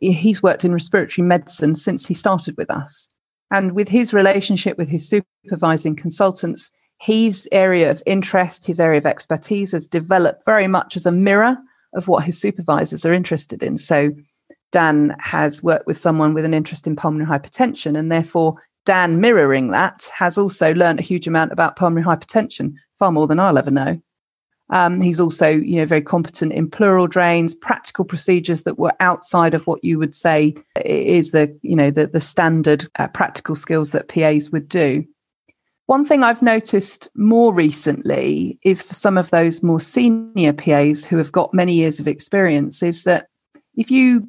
he's 0.00 0.42
worked 0.42 0.64
in 0.64 0.72
respiratory 0.72 1.26
medicine 1.26 1.74
since 1.74 2.06
he 2.06 2.14
started 2.14 2.56
with 2.56 2.70
us. 2.70 3.08
And 3.50 3.72
with 3.72 3.88
his 3.88 4.12
relationship 4.12 4.78
with 4.78 4.88
his 4.88 5.08
supervising 5.08 5.96
consultants, 5.96 6.70
his 6.98 7.48
area 7.52 7.90
of 7.90 8.02
interest, 8.06 8.66
his 8.66 8.80
area 8.80 8.98
of 8.98 9.06
expertise 9.06 9.72
has 9.72 9.86
developed 9.86 10.44
very 10.44 10.66
much 10.66 10.96
as 10.96 11.06
a 11.06 11.12
mirror 11.12 11.56
of 11.94 12.08
what 12.08 12.24
his 12.24 12.40
supervisors 12.40 13.04
are 13.04 13.12
interested 13.12 13.62
in. 13.62 13.78
So, 13.78 14.10
Dan 14.72 15.14
has 15.20 15.62
worked 15.62 15.86
with 15.86 15.96
someone 15.96 16.34
with 16.34 16.44
an 16.44 16.54
interest 16.54 16.88
in 16.88 16.96
pulmonary 16.96 17.30
hypertension, 17.30 17.96
and 17.96 18.10
therefore 18.10 18.56
Dan, 18.84 19.20
mirroring 19.20 19.70
that, 19.70 20.10
has 20.14 20.36
also 20.36 20.74
learned 20.74 20.98
a 20.98 21.04
huge 21.04 21.26
amount 21.26 21.52
about 21.52 21.76
pulmonary 21.76 22.04
hypertension, 22.04 22.74
far 22.98 23.10
more 23.10 23.26
than 23.26 23.40
I'll 23.40 23.56
ever 23.56 23.70
know. 23.70 24.00
Um, 24.70 25.00
he's 25.00 25.20
also, 25.20 25.48
you 25.48 25.76
know, 25.76 25.84
very 25.84 26.02
competent 26.02 26.52
in 26.52 26.70
pleural 26.70 27.06
drains, 27.06 27.54
practical 27.54 28.04
procedures 28.04 28.62
that 28.62 28.78
were 28.78 28.94
outside 29.00 29.54
of 29.54 29.66
what 29.66 29.84
you 29.84 29.98
would 29.98 30.14
say 30.14 30.54
is 30.84 31.32
the, 31.32 31.56
you 31.62 31.76
know, 31.76 31.90
the, 31.90 32.06
the 32.06 32.20
standard 32.20 32.86
uh, 32.98 33.08
practical 33.08 33.54
skills 33.54 33.90
that 33.90 34.08
PAs 34.08 34.50
would 34.50 34.68
do. 34.68 35.04
One 35.86 36.04
thing 36.04 36.24
I've 36.24 36.42
noticed 36.42 37.08
more 37.14 37.52
recently 37.52 38.58
is 38.62 38.80
for 38.82 38.94
some 38.94 39.18
of 39.18 39.30
those 39.30 39.62
more 39.62 39.80
senior 39.80 40.54
PAs 40.54 41.04
who 41.04 41.18
have 41.18 41.30
got 41.30 41.52
many 41.52 41.74
years 41.74 42.00
of 42.00 42.08
experience, 42.08 42.82
is 42.82 43.04
that 43.04 43.28
if 43.76 43.90
you 43.90 44.26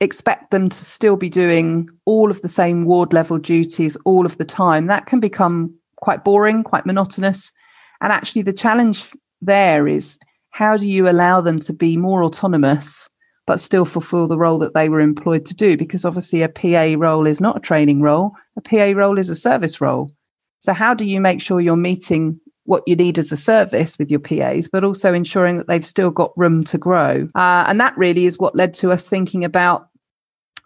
expect 0.00 0.50
them 0.50 0.68
to 0.68 0.84
still 0.84 1.16
be 1.16 1.28
doing 1.28 1.88
all 2.04 2.32
of 2.32 2.42
the 2.42 2.48
same 2.48 2.84
ward 2.84 3.12
level 3.12 3.38
duties 3.38 3.96
all 4.04 4.26
of 4.26 4.38
the 4.38 4.44
time, 4.44 4.88
that 4.88 5.06
can 5.06 5.20
become 5.20 5.72
quite 5.96 6.24
boring, 6.24 6.64
quite 6.64 6.84
monotonous. 6.84 7.52
And 8.00 8.12
actually, 8.12 8.42
the 8.42 8.52
challenge 8.52 9.12
there 9.40 9.86
is 9.88 10.18
how 10.50 10.76
do 10.76 10.88
you 10.88 11.08
allow 11.08 11.40
them 11.40 11.58
to 11.60 11.72
be 11.72 11.96
more 11.96 12.24
autonomous 12.24 13.08
but 13.46 13.60
still 13.60 13.84
fulfill 13.84 14.26
the 14.26 14.36
role 14.36 14.58
that 14.58 14.74
they 14.74 14.88
were 14.88 15.00
employed 15.00 15.46
to 15.46 15.54
do. 15.54 15.76
Because 15.76 16.04
obviously, 16.04 16.42
a 16.42 16.48
PA 16.48 16.94
role 16.98 17.26
is 17.26 17.40
not 17.40 17.56
a 17.56 17.60
training 17.60 18.02
role, 18.02 18.32
a 18.56 18.60
PA 18.60 18.92
role 18.98 19.18
is 19.18 19.30
a 19.30 19.34
service 19.34 19.80
role. 19.80 20.10
So, 20.58 20.72
how 20.72 20.94
do 20.94 21.06
you 21.06 21.20
make 21.20 21.40
sure 21.40 21.60
you're 21.60 21.76
meeting 21.76 22.40
what 22.64 22.82
you 22.86 22.96
need 22.96 23.18
as 23.18 23.30
a 23.30 23.36
service 23.36 23.98
with 23.98 24.10
your 24.10 24.20
PAs, 24.20 24.68
but 24.68 24.82
also 24.82 25.14
ensuring 25.14 25.58
that 25.58 25.68
they've 25.68 25.86
still 25.86 26.10
got 26.10 26.36
room 26.36 26.64
to 26.64 26.78
grow? 26.78 27.28
Uh, 27.34 27.64
and 27.68 27.80
that 27.80 27.96
really 27.96 28.26
is 28.26 28.38
what 28.38 28.56
led 28.56 28.74
to 28.74 28.90
us 28.90 29.08
thinking 29.08 29.44
about 29.44 29.88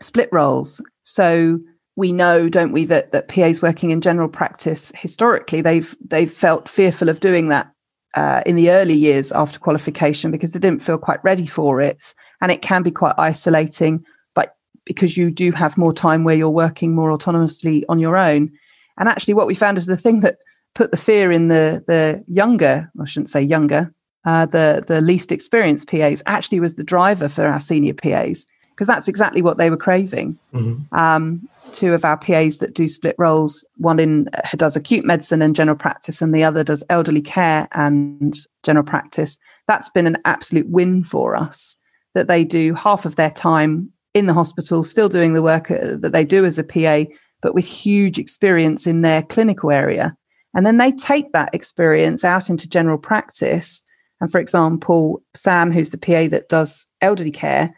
split 0.01 0.31
roles. 0.33 0.81
So, 1.03 1.61
we 1.97 2.13
know, 2.13 2.49
don't 2.49 2.73
we, 2.73 2.87
that, 2.87 3.13
that 3.13 3.29
PAs 3.29 3.61
working 3.61 3.91
in 3.91 4.01
general 4.01 4.29
practice 4.29 4.91
historically, 4.97 5.61
they've 5.61 5.95
they've 6.07 6.33
felt 6.33 6.69
fearful 6.69 7.11
of 7.11 7.21
doing 7.21 7.51
that 7.51 7.71
uh, 8.15 8.43
in 8.47 8.57
the 8.57 8.71
early 8.71 8.95
years 8.95 9.33
after 9.33 9.59
qualification 9.59 10.31
because 10.31 10.53
they 10.53 10.59
didn't 10.59 10.83
feel 10.83 10.99
quite 10.99 11.23
ready 11.25 11.47
for 11.47 11.81
it. 11.81 12.15
And 12.41 12.51
it 12.51 12.63
can 12.63 12.83
be 12.83 12.91
quite 12.91 13.15
isolating, 13.19 14.05
but 14.35 14.57
because 14.85 15.17
you 15.17 15.31
do 15.31 15.53
have 15.53 15.79
more 15.79 15.93
time 15.93 16.25
where 16.25 16.35
you're 16.35 16.51
working 16.51 16.95
more 16.95 17.17
autonomously 17.17 17.85
on 17.89 17.99
your 17.99 18.17
own. 18.17 18.51
And 18.99 19.09
actually, 19.09 19.35
what 19.35 19.47
we 19.47 19.55
found 19.55 19.79
is 19.79 19.87
the 19.87 19.97
thing 19.97 20.21
that 20.21 20.39
put 20.75 20.91
the 20.91 20.97
fear 20.97 21.31
in 21.33 21.49
the, 21.49 21.85
the 21.87 22.25
younger, 22.27 22.91
I 23.01 23.05
shouldn't 23.05 23.31
say 23.31 23.43
younger, 23.43 23.93
uh, 24.25 24.47
the, 24.47 24.85
the 24.87 25.01
least 25.01 25.33
experienced 25.33 25.89
PAs 25.89 26.23
actually 26.27 26.61
was 26.61 26.75
the 26.75 26.85
driver 26.85 27.29
for 27.29 27.47
our 27.47 27.61
senior 27.61 27.95
PAs 27.95 28.47
because 28.81 28.87
that's 28.87 29.09
exactly 29.09 29.43
what 29.43 29.59
they 29.59 29.69
were 29.69 29.77
craving. 29.77 30.39
Mm-hmm. 30.55 30.95
Um, 30.99 31.47
two 31.73 31.93
of 31.93 32.03
our 32.03 32.17
PAs 32.17 32.61
that 32.61 32.73
do 32.73 32.89
split 32.89 33.15
roles. 33.19 33.63
One 33.77 34.01
in 34.01 34.29
uh, 34.33 34.57
does 34.57 34.75
acute 34.75 35.05
medicine 35.05 35.43
and 35.43 35.55
general 35.55 35.77
practice, 35.77 36.23
and 36.23 36.35
the 36.35 36.45
other 36.45 36.65
does 36.65 36.83
elderly 36.89 37.21
care 37.21 37.69
and 37.73 38.35
general 38.63 38.83
practice. 38.83 39.37
That's 39.69 39.91
been 39.91 40.07
an 40.07 40.17
absolute 40.25 40.67
win 40.67 41.05
for 41.05 41.37
us. 41.37 41.77
That 42.15 42.27
they 42.27 42.43
do 42.43 42.73
half 42.73 43.05
of 43.05 43.17
their 43.17 43.31
time 43.31 43.93
in 44.15 44.25
the 44.25 44.33
hospital, 44.33 44.83
still 44.83 45.11
doing 45.11 45.35
the 45.35 45.43
work 45.43 45.71
uh, 45.71 45.97
that 45.99 46.15
they 46.15 46.25
do 46.25 46.47
as 46.47 46.59
a 46.59 46.65
PA, 46.65 47.05
but 47.43 47.55
with 47.55 47.67
huge 47.67 48.19
experience 48.19 48.87
in 48.87 49.03
their 49.03 49.23
clinical 49.25 49.71
area. 49.71 50.17
And 50.55 50.65
then 50.65 50.79
they 50.79 50.93
take 50.93 51.33
that 51.33 51.55
experience 51.55 52.25
out 52.25 52.49
into 52.49 52.67
general 52.67 52.97
practice. 52.97 53.83
And 54.23 54.33
for 54.33 54.41
example, 54.41 55.23
Sam, 55.35 55.71
who's 55.71 55.91
the 55.91 55.99
PA 55.99 56.29
that 56.29 56.49
does 56.49 56.87
elderly 57.03 57.31
care, 57.31 57.75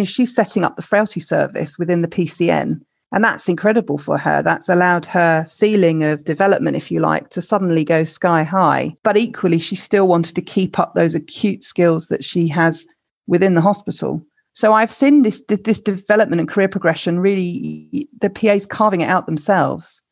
you 0.00 0.04
know, 0.04 0.06
she's 0.06 0.34
setting 0.34 0.64
up 0.64 0.76
the 0.76 0.82
frailty 0.82 1.20
service 1.20 1.78
within 1.78 2.02
the 2.02 2.08
PCN 2.08 2.80
and 3.12 3.24
that's 3.24 3.48
incredible 3.48 3.98
for 3.98 4.18
her. 4.18 4.42
That's 4.42 4.68
allowed 4.68 5.06
her 5.06 5.44
ceiling 5.46 6.04
of 6.04 6.24
development, 6.24 6.76
if 6.76 6.90
you 6.90 7.00
like, 7.00 7.30
to 7.30 7.42
suddenly 7.42 7.84
go 7.84 8.04
sky 8.04 8.44
high. 8.44 8.94
But 9.02 9.16
equally, 9.16 9.58
she 9.58 9.74
still 9.74 10.06
wanted 10.06 10.36
to 10.36 10.42
keep 10.42 10.78
up 10.78 10.94
those 10.94 11.14
acute 11.14 11.64
skills 11.64 12.06
that 12.06 12.22
she 12.22 12.46
has 12.48 12.86
within 13.26 13.54
the 13.54 13.60
hospital. 13.60 14.24
So 14.52 14.72
I've 14.72 14.92
seen 14.92 15.22
this 15.22 15.42
this 15.48 15.80
development 15.80 16.40
and 16.40 16.48
career 16.48 16.68
progression 16.68 17.20
really 17.20 18.08
the 18.20 18.30
PAs 18.30 18.66
carving 18.66 19.00
it 19.00 19.08
out 19.08 19.26
themselves. 19.26 20.02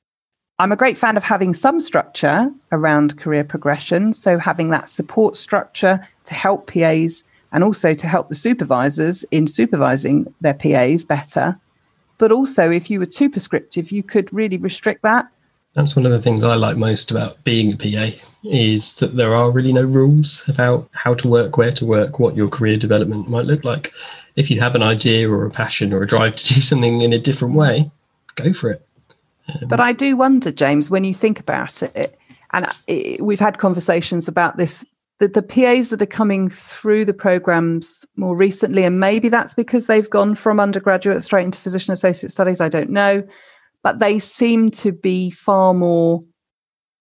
I'm 0.61 0.73
a 0.73 0.77
great 0.77 0.97
fan 0.97 1.17
of 1.17 1.23
having 1.23 1.55
some 1.55 1.79
structure 1.79 2.51
around 2.73 3.19
career 3.19 3.45
progression. 3.45 4.13
So 4.13 4.39
having 4.39 4.71
that 4.71 4.89
support 4.89 5.37
structure 5.37 6.01
to 6.25 6.35
help 6.35 6.67
PAs 6.67 7.23
and 7.53 7.65
also 7.65 7.95
to 7.95 8.07
help 8.07 8.29
the 8.29 8.35
supervisors 8.35 9.25
in 9.31 9.47
supervising 9.47 10.33
their 10.41 10.55
PAs 10.55 11.05
better 11.05 11.59
but 12.19 12.33
also, 12.33 12.71
if 12.71 12.91
you 12.91 12.99
were 12.99 13.07
too 13.07 13.31
prescriptive, 13.31 13.93
you 13.93 14.03
could 14.03 14.33
really 14.33 14.57
restrict 14.57 15.03
that. 15.03 15.29
That's 15.75 15.95
one 15.95 16.05
of 16.05 16.11
the 16.11 16.21
things 16.21 16.43
I 16.43 16.57
like 16.57 16.77
most 16.77 17.13
about 17.13 17.43
being 17.45 17.73
a 17.73 17.77
PA 17.77 18.17
is 18.43 18.97
that 18.97 19.17
there 19.17 19.35
are 19.35 19.53
really 19.53 19.73
no 19.73 19.85
rules 19.85 20.47
about 20.49 20.89
how 20.93 21.15
to 21.15 21.29
work, 21.29 21.57
where 21.57 21.71
to 21.73 21.87
work, 21.87 22.19
what 22.19 22.37
your 22.37 22.49
career 22.49 22.77
development 22.77 23.29
might 23.29 23.45
look 23.45 23.65
like. 23.65 23.93
If 24.35 24.51
you 24.51 24.61
have 24.61 24.75
an 24.75 24.83
idea 24.83 25.31
or 25.31 25.47
a 25.47 25.51
passion 25.51 25.93
or 25.93 26.03
a 26.03 26.07
drive 26.07 26.37
to 26.37 26.55
do 26.55 26.61
something 26.61 27.03
in 27.03 27.13
a 27.13 27.19
different 27.19 27.55
way, 27.55 27.89
go 28.35 28.53
for 28.53 28.73
it. 28.73 28.91
Um, 29.49 29.69
but 29.69 29.79
I 29.79 29.93
do 29.93 30.17
wonder, 30.17 30.51
James, 30.51 30.91
when 30.91 31.05
you 31.05 31.15
think 31.15 31.39
about 31.39 31.83
it, 31.83 32.19
and 32.53 32.67
we've 33.21 33.41
had 33.41 33.59
conversations 33.59 34.27
about 34.27 34.57
this 34.57 34.85
the, 35.19 35.29
the 35.29 35.43
PAs 35.43 35.91
that 35.91 36.03
are 36.03 36.07
coming 36.07 36.49
through 36.49 37.05
the 37.05 37.15
programs 37.15 38.05
more 38.17 38.37
recently, 38.37 38.85
and 38.85 39.01
maybe 39.01 39.29
that's 39.29 39.55
because 39.55 39.87
they've 39.87 40.09
gone 40.09 40.35
from 40.35 40.61
undergraduate 40.61 41.25
straight 41.25 41.45
into 41.45 41.59
physician 41.59 41.93
associate 41.93 42.31
studies, 42.31 42.61
I 42.61 42.69
don't 42.69 42.91
know, 42.91 43.27
but 43.83 43.99
they 43.99 44.19
seem 44.19 44.71
to 44.73 44.93
be 44.93 45.31
far 45.31 45.75
more 45.75 46.23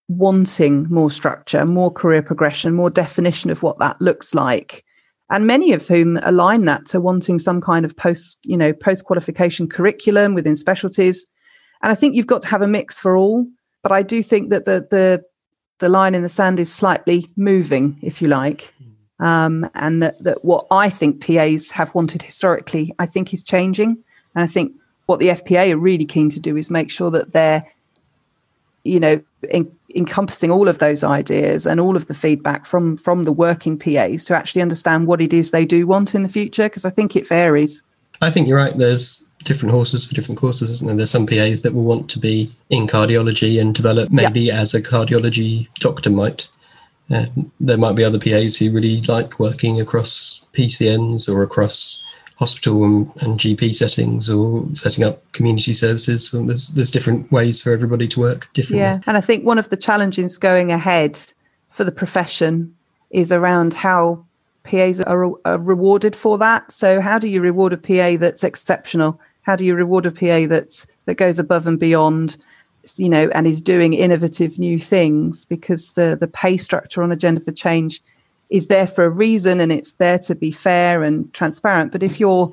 wanting 0.07 0.87
more 0.89 1.11
structure, 1.11 1.65
more 1.65 1.91
career 1.91 2.21
progression, 2.21 2.73
more 2.73 2.89
definition 2.89 3.49
of 3.49 3.61
what 3.61 3.79
that 3.79 4.01
looks 4.01 4.33
like. 4.33 4.83
And 5.29 5.45
many 5.45 5.73
of 5.73 5.85
whom 5.87 6.17
align 6.23 6.65
that 6.65 6.85
to 6.87 7.01
wanting 7.01 7.37
some 7.39 7.59
kind 7.59 7.83
of 7.83 7.95
post, 7.97 8.39
you 8.43 8.55
know, 8.55 8.71
post 8.71 9.03
qualification 9.03 9.67
curriculum 9.67 10.33
within 10.33 10.55
specialties. 10.55 11.25
And 11.83 11.91
I 11.91 11.95
think 11.95 12.15
you've 12.15 12.27
got 12.27 12.41
to 12.43 12.47
have 12.47 12.61
a 12.61 12.67
mix 12.67 12.97
for 12.97 13.17
all. 13.17 13.45
But 13.83 13.91
I 13.91 14.03
do 14.03 14.23
think 14.23 14.49
that 14.49 14.65
the 14.65 14.87
the 14.89 15.23
the 15.79 15.89
line 15.89 16.15
in 16.15 16.23
the 16.23 16.29
sand 16.29 16.59
is 16.59 16.73
slightly 16.73 17.29
moving, 17.35 17.97
if 18.01 18.21
you 18.21 18.27
like. 18.27 18.73
Um, 19.19 19.69
and 19.73 20.01
that, 20.03 20.21
that 20.23 20.45
what 20.45 20.67
I 20.69 20.89
think 20.89 21.25
PAs 21.25 21.71
have 21.71 21.93
wanted 21.95 22.21
historically, 22.21 22.93
I 22.99 23.05
think 23.05 23.33
is 23.33 23.43
changing. 23.43 23.97
And 24.35 24.43
I 24.43 24.47
think 24.47 24.73
what 25.07 25.19
the 25.19 25.29
FPA 25.29 25.73
are 25.73 25.77
really 25.77 26.05
keen 26.05 26.29
to 26.29 26.39
do 26.39 26.55
is 26.55 26.69
make 26.69 26.91
sure 26.91 27.09
that 27.11 27.31
they're, 27.31 27.65
you 28.83 28.99
know, 28.99 29.21
in, 29.49 29.71
encompassing 29.95 30.51
all 30.51 30.67
of 30.67 30.79
those 30.79 31.03
ideas 31.03 31.65
and 31.65 31.79
all 31.79 31.95
of 31.95 32.07
the 32.07 32.13
feedback 32.13 32.65
from 32.65 32.97
from 32.97 33.23
the 33.23 33.31
working 33.31 33.77
PAs 33.79 34.23
to 34.25 34.35
actually 34.35 34.61
understand 34.61 35.07
what 35.07 35.21
it 35.21 35.33
is 35.33 35.49
they 35.49 35.65
do 35.65 35.87
want 35.87 36.13
in 36.13 36.23
the 36.23 36.29
future. 36.29 36.65
Because 36.65 36.85
I 36.85 36.89
think 36.89 37.15
it 37.15 37.27
varies. 37.27 37.81
I 38.21 38.29
think 38.29 38.47
you're 38.47 38.57
right. 38.57 38.77
There's 38.77 39.26
different 39.47 39.71
horses 39.71 40.05
for 40.05 40.13
different 40.13 40.39
courses, 40.39 40.69
isn't 40.69 40.87
there? 40.87 40.95
There's 40.95 41.11
some 41.11 41.25
PAs 41.25 41.61
that 41.61 41.73
will 41.73 41.83
want 41.83 42.09
to 42.11 42.19
be 42.19 42.51
in 42.69 42.85
cardiology 42.85 43.59
and 43.59 43.73
develop 43.73 44.11
maybe 44.11 44.41
yeah. 44.41 44.59
as 44.59 44.75
a 44.75 44.81
cardiology 44.81 45.67
doctor 45.79 46.09
might. 46.09 46.47
Um, 47.09 47.51
there 47.59 47.77
might 47.77 47.95
be 47.95 48.03
other 48.03 48.19
PAs 48.19 48.57
who 48.57 48.69
really 48.71 49.01
like 49.03 49.39
working 49.39 49.79
across 49.79 50.41
PCNs 50.53 51.33
or 51.33 51.41
across 51.41 52.03
hospital 52.35 52.83
and, 52.83 53.11
and 53.21 53.39
GP 53.39 53.73
settings 53.73 54.29
or 54.29 54.67
setting 54.73 55.03
up 55.03 55.31
community 55.31 55.73
services. 55.73 56.29
So 56.29 56.43
there's 56.43 56.67
there's 56.69 56.91
different 56.91 57.31
ways 57.31 57.61
for 57.61 57.71
everybody 57.71 58.07
to 58.09 58.19
work 58.19 58.49
differently. 58.53 58.79
Yeah, 58.79 58.99
and 59.07 59.17
I 59.17 59.21
think 59.21 59.45
one 59.45 59.57
of 59.57 59.69
the 59.69 59.77
challenges 59.77 60.37
going 60.37 60.71
ahead 60.71 61.19
for 61.69 61.85
the 61.85 61.91
profession 61.91 62.75
is 63.09 63.31
around 63.31 63.73
how 63.73 64.25
PAs 64.63 65.01
are, 65.01 65.31
are 65.45 65.59
rewarded 65.59 66.15
for 66.15 66.37
that. 66.37 66.71
So 66.71 66.99
how 67.01 67.17
do 67.17 67.27
you 67.29 67.41
reward 67.41 67.73
a 67.73 67.77
PA 67.77 68.17
that's 68.19 68.43
exceptional? 68.43 69.19
How 69.47 69.55
do 69.55 69.65
you 69.65 69.75
reward 69.75 70.05
a 70.05 70.11
PA 70.11 70.45
that 70.47 70.85
that 71.05 71.15
goes 71.15 71.39
above 71.39 71.67
and 71.67 71.79
beyond, 71.79 72.35
you 72.97 73.07
know, 73.07 73.29
and 73.33 73.47
is 73.47 73.61
doing 73.61 73.93
innovative 73.93 74.59
new 74.59 74.77
things? 74.77 75.45
Because 75.45 75.93
the 75.93 76.17
the 76.19 76.27
pay 76.27 76.57
structure 76.57 77.01
on 77.01 77.13
Agenda 77.13 77.39
for 77.39 77.53
Change 77.53 78.03
is 78.49 78.67
there 78.67 78.85
for 78.85 79.05
a 79.05 79.09
reason, 79.09 79.61
and 79.61 79.71
it's 79.71 79.93
there 79.93 80.19
to 80.19 80.35
be 80.35 80.51
fair 80.51 81.01
and 81.01 81.33
transparent. 81.33 81.93
But 81.93 82.03
if 82.03 82.19
you're, 82.19 82.51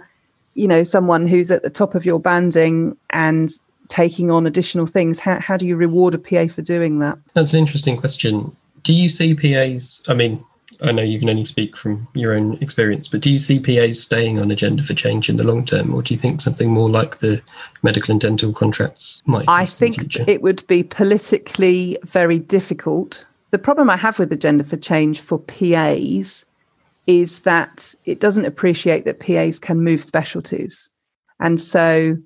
you 0.54 0.68
know, 0.68 0.84
someone 0.84 1.26
who's 1.26 1.50
at 1.50 1.64
the 1.64 1.70
top 1.70 1.96
of 1.96 2.06
your 2.06 2.20
banding 2.20 2.96
and 3.10 3.50
taking 3.88 4.30
on 4.30 4.46
additional 4.46 4.86
things, 4.86 5.18
how 5.18 5.40
how 5.40 5.56
do 5.56 5.66
you 5.66 5.74
reward 5.74 6.14
a 6.14 6.18
PA 6.18 6.46
for 6.46 6.62
doing 6.62 7.00
that? 7.00 7.18
That's 7.34 7.54
an 7.54 7.58
interesting 7.58 7.96
question. 7.96 8.54
Do 8.84 8.94
you 8.94 9.08
see 9.08 9.34
PAs? 9.34 10.00
I 10.06 10.14
mean, 10.14 10.44
I 10.82 10.92
know 10.92 11.02
you 11.02 11.18
can 11.18 11.28
only 11.28 11.44
speak 11.44 11.76
from 11.76 12.06
your 12.14 12.34
own 12.34 12.54
experience, 12.60 13.08
but 13.08 13.20
do 13.20 13.30
you 13.30 13.38
see 13.38 13.60
PAs 13.60 14.00
staying 14.00 14.38
on 14.38 14.50
agenda 14.50 14.82
for 14.82 14.94
change 14.94 15.28
in 15.28 15.36
the 15.36 15.44
long 15.44 15.64
term, 15.64 15.94
or 15.94 16.02
do 16.02 16.14
you 16.14 16.20
think 16.20 16.40
something 16.40 16.70
more 16.70 16.90
like 16.90 17.18
the 17.18 17.42
medical 17.82 18.12
and 18.12 18.20
dental 18.20 18.52
contracts 18.52 19.22
might? 19.26 19.44
I 19.48 19.66
think 19.66 20.16
it 20.28 20.42
would 20.42 20.66
be 20.66 20.82
politically 20.82 21.98
very 22.04 22.38
difficult. 22.38 23.24
The 23.50 23.58
problem 23.58 23.90
I 23.90 23.96
have 23.96 24.18
with 24.18 24.32
agenda 24.32 24.64
for 24.64 24.76
change 24.76 25.20
for 25.20 25.38
PAs 25.38 26.46
is 27.06 27.42
that 27.42 27.94
it 28.04 28.20
doesn't 28.20 28.46
appreciate 28.46 29.04
that 29.04 29.20
PAs 29.20 29.58
can 29.60 29.84
move 29.84 30.02
specialties, 30.02 30.90
and 31.40 31.60
so 31.60 32.16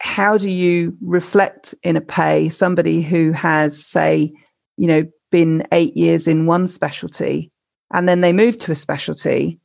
how 0.00 0.36
do 0.36 0.50
you 0.50 0.96
reflect 1.00 1.74
in 1.82 1.96
a 1.96 2.00
pay 2.00 2.48
somebody 2.50 3.00
who 3.00 3.32
has, 3.32 3.82
say, 3.82 4.30
you 4.76 4.86
know, 4.86 5.06
been 5.34 5.66
eight 5.72 5.96
years 5.96 6.28
in 6.28 6.46
one 6.46 6.64
specialty 6.64 7.50
and 7.92 8.08
then 8.08 8.20
they 8.20 8.32
move 8.32 8.56
to 8.56 8.70
a 8.70 8.74
specialty 8.76 9.58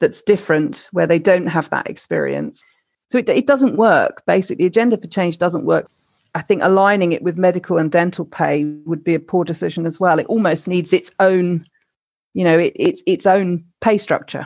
that's 0.00 0.20
different 0.20 0.88
where 0.90 1.06
they 1.06 1.20
don't 1.20 1.46
have 1.46 1.70
that 1.70 1.88
experience. 1.88 2.64
So 3.08 3.18
it, 3.18 3.28
it 3.28 3.46
doesn't 3.46 3.76
work. 3.76 4.24
Basically, 4.26 4.66
agenda 4.66 4.98
for 4.98 5.06
change 5.06 5.38
doesn't 5.38 5.64
work. 5.64 5.88
I 6.34 6.42
think 6.42 6.62
aligning 6.64 7.12
it 7.12 7.22
with 7.22 7.38
medical 7.38 7.78
and 7.78 7.88
dental 7.88 8.24
pay 8.24 8.64
would 8.84 9.04
be 9.04 9.14
a 9.14 9.20
poor 9.20 9.44
decision 9.44 9.86
as 9.86 10.00
well. 10.00 10.18
It 10.18 10.26
almost 10.26 10.66
needs 10.66 10.92
its 10.92 11.12
own, 11.20 11.64
you 12.34 12.42
know, 12.42 12.58
it, 12.58 12.72
it's 12.74 13.04
its 13.06 13.26
own 13.26 13.64
pay 13.80 13.96
structure. 13.96 14.44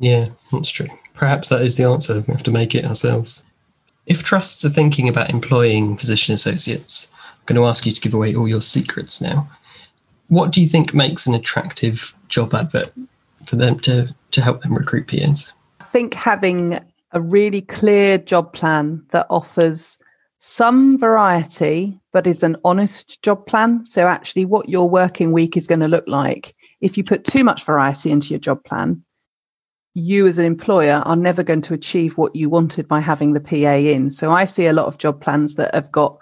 Yeah, 0.00 0.26
that's 0.50 0.70
true. 0.70 0.88
Perhaps 1.14 1.50
that 1.50 1.62
is 1.62 1.76
the 1.76 1.84
answer. 1.84 2.24
We 2.26 2.32
have 2.34 2.42
to 2.42 2.50
make 2.50 2.74
it 2.74 2.84
ourselves. 2.84 3.46
If 4.06 4.24
trusts 4.24 4.64
are 4.64 4.70
thinking 4.70 5.08
about 5.08 5.30
employing 5.30 5.96
physician 5.96 6.34
associates, 6.34 7.12
going 7.46 7.60
to 7.60 7.66
ask 7.66 7.86
you 7.86 7.92
to 7.92 8.00
give 8.00 8.14
away 8.14 8.34
all 8.34 8.48
your 8.48 8.60
secrets 8.60 9.20
now. 9.20 9.48
What 10.28 10.52
do 10.52 10.60
you 10.60 10.68
think 10.68 10.92
makes 10.92 11.26
an 11.26 11.34
attractive 11.34 12.14
job 12.28 12.54
advert 12.54 12.92
for 13.44 13.56
them 13.56 13.78
to 13.80 14.14
to 14.32 14.42
help 14.42 14.60
them 14.60 14.74
recruit 14.74 15.06
PAs? 15.06 15.52
I 15.80 15.84
think 15.84 16.14
having 16.14 16.80
a 17.12 17.20
really 17.20 17.62
clear 17.62 18.18
job 18.18 18.52
plan 18.52 19.02
that 19.10 19.26
offers 19.30 19.98
some 20.38 20.98
variety, 20.98 21.98
but 22.12 22.26
is 22.26 22.42
an 22.42 22.56
honest 22.64 23.22
job 23.22 23.46
plan. 23.46 23.84
So, 23.84 24.06
actually, 24.06 24.44
what 24.44 24.68
your 24.68 24.88
working 24.88 25.32
week 25.32 25.56
is 25.56 25.66
going 25.66 25.80
to 25.80 25.88
look 25.88 26.06
like. 26.06 26.54
If 26.80 26.96
you 26.96 27.04
put 27.04 27.24
too 27.24 27.42
much 27.42 27.64
variety 27.64 28.10
into 28.10 28.28
your 28.30 28.38
job 28.38 28.62
plan, 28.64 29.02
you 29.94 30.26
as 30.26 30.38
an 30.38 30.44
employer 30.44 31.02
are 31.06 31.16
never 31.16 31.42
going 31.42 31.62
to 31.62 31.74
achieve 31.74 32.18
what 32.18 32.36
you 32.36 32.50
wanted 32.50 32.86
by 32.86 33.00
having 33.00 33.32
the 33.32 33.40
PA 33.40 33.76
in. 33.76 34.10
So, 34.10 34.30
I 34.30 34.44
see 34.44 34.66
a 34.66 34.72
lot 34.72 34.86
of 34.86 34.98
job 34.98 35.20
plans 35.20 35.54
that 35.54 35.74
have 35.74 35.90
got, 35.90 36.18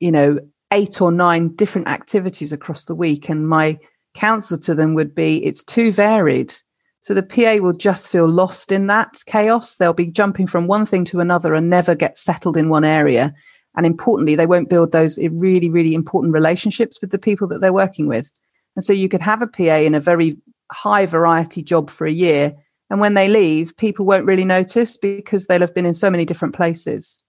you 0.00 0.12
know, 0.12 0.38
eight 0.72 1.00
or 1.00 1.12
nine 1.12 1.54
different 1.54 1.88
activities 1.88 2.52
across 2.52 2.84
the 2.84 2.94
week. 2.94 3.28
And 3.28 3.48
my 3.48 3.78
counsel 4.14 4.58
to 4.58 4.74
them 4.74 4.94
would 4.94 5.14
be 5.14 5.44
it's 5.44 5.62
too 5.62 5.92
varied. 5.92 6.52
So 7.00 7.12
the 7.12 7.22
PA 7.22 7.62
will 7.62 7.74
just 7.74 8.08
feel 8.08 8.26
lost 8.26 8.72
in 8.72 8.86
that 8.86 9.22
chaos. 9.26 9.76
They'll 9.76 9.92
be 9.92 10.06
jumping 10.06 10.46
from 10.46 10.66
one 10.66 10.86
thing 10.86 11.04
to 11.06 11.20
another 11.20 11.54
and 11.54 11.68
never 11.68 11.94
get 11.94 12.16
settled 12.16 12.56
in 12.56 12.70
one 12.70 12.84
area. 12.84 13.34
And 13.76 13.84
importantly, 13.84 14.36
they 14.36 14.46
won't 14.46 14.70
build 14.70 14.92
those 14.92 15.18
really, 15.18 15.68
really 15.68 15.94
important 15.94 16.32
relationships 16.32 17.00
with 17.00 17.10
the 17.10 17.18
people 17.18 17.46
that 17.48 17.60
they're 17.60 17.72
working 17.72 18.06
with. 18.06 18.30
And 18.76 18.84
so 18.84 18.92
you 18.92 19.08
could 19.08 19.20
have 19.20 19.42
a 19.42 19.46
PA 19.46 19.76
in 19.76 19.94
a 19.94 20.00
very 20.00 20.36
high 20.72 21.06
variety 21.06 21.62
job 21.62 21.90
for 21.90 22.06
a 22.06 22.12
year. 22.12 22.54
And 22.90 23.00
when 23.00 23.14
they 23.14 23.28
leave, 23.28 23.76
people 23.76 24.06
won't 24.06 24.26
really 24.26 24.44
notice 24.44 24.96
because 24.96 25.46
they'll 25.46 25.60
have 25.60 25.74
been 25.74 25.86
in 25.86 25.94
so 25.94 26.10
many 26.10 26.24
different 26.24 26.54
places. 26.54 27.22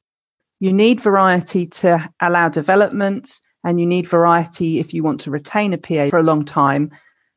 You 0.59 0.71
need 0.71 0.99
variety 1.01 1.67
to 1.67 2.09
allow 2.21 2.49
development, 2.49 3.39
and 3.63 3.79
you 3.79 3.85
need 3.85 4.07
variety 4.07 4.79
if 4.79 4.93
you 4.93 5.03
want 5.03 5.19
to 5.21 5.31
retain 5.31 5.73
a 5.73 5.77
PA 5.77 6.09
for 6.09 6.19
a 6.19 6.23
long 6.23 6.45
time 6.45 6.91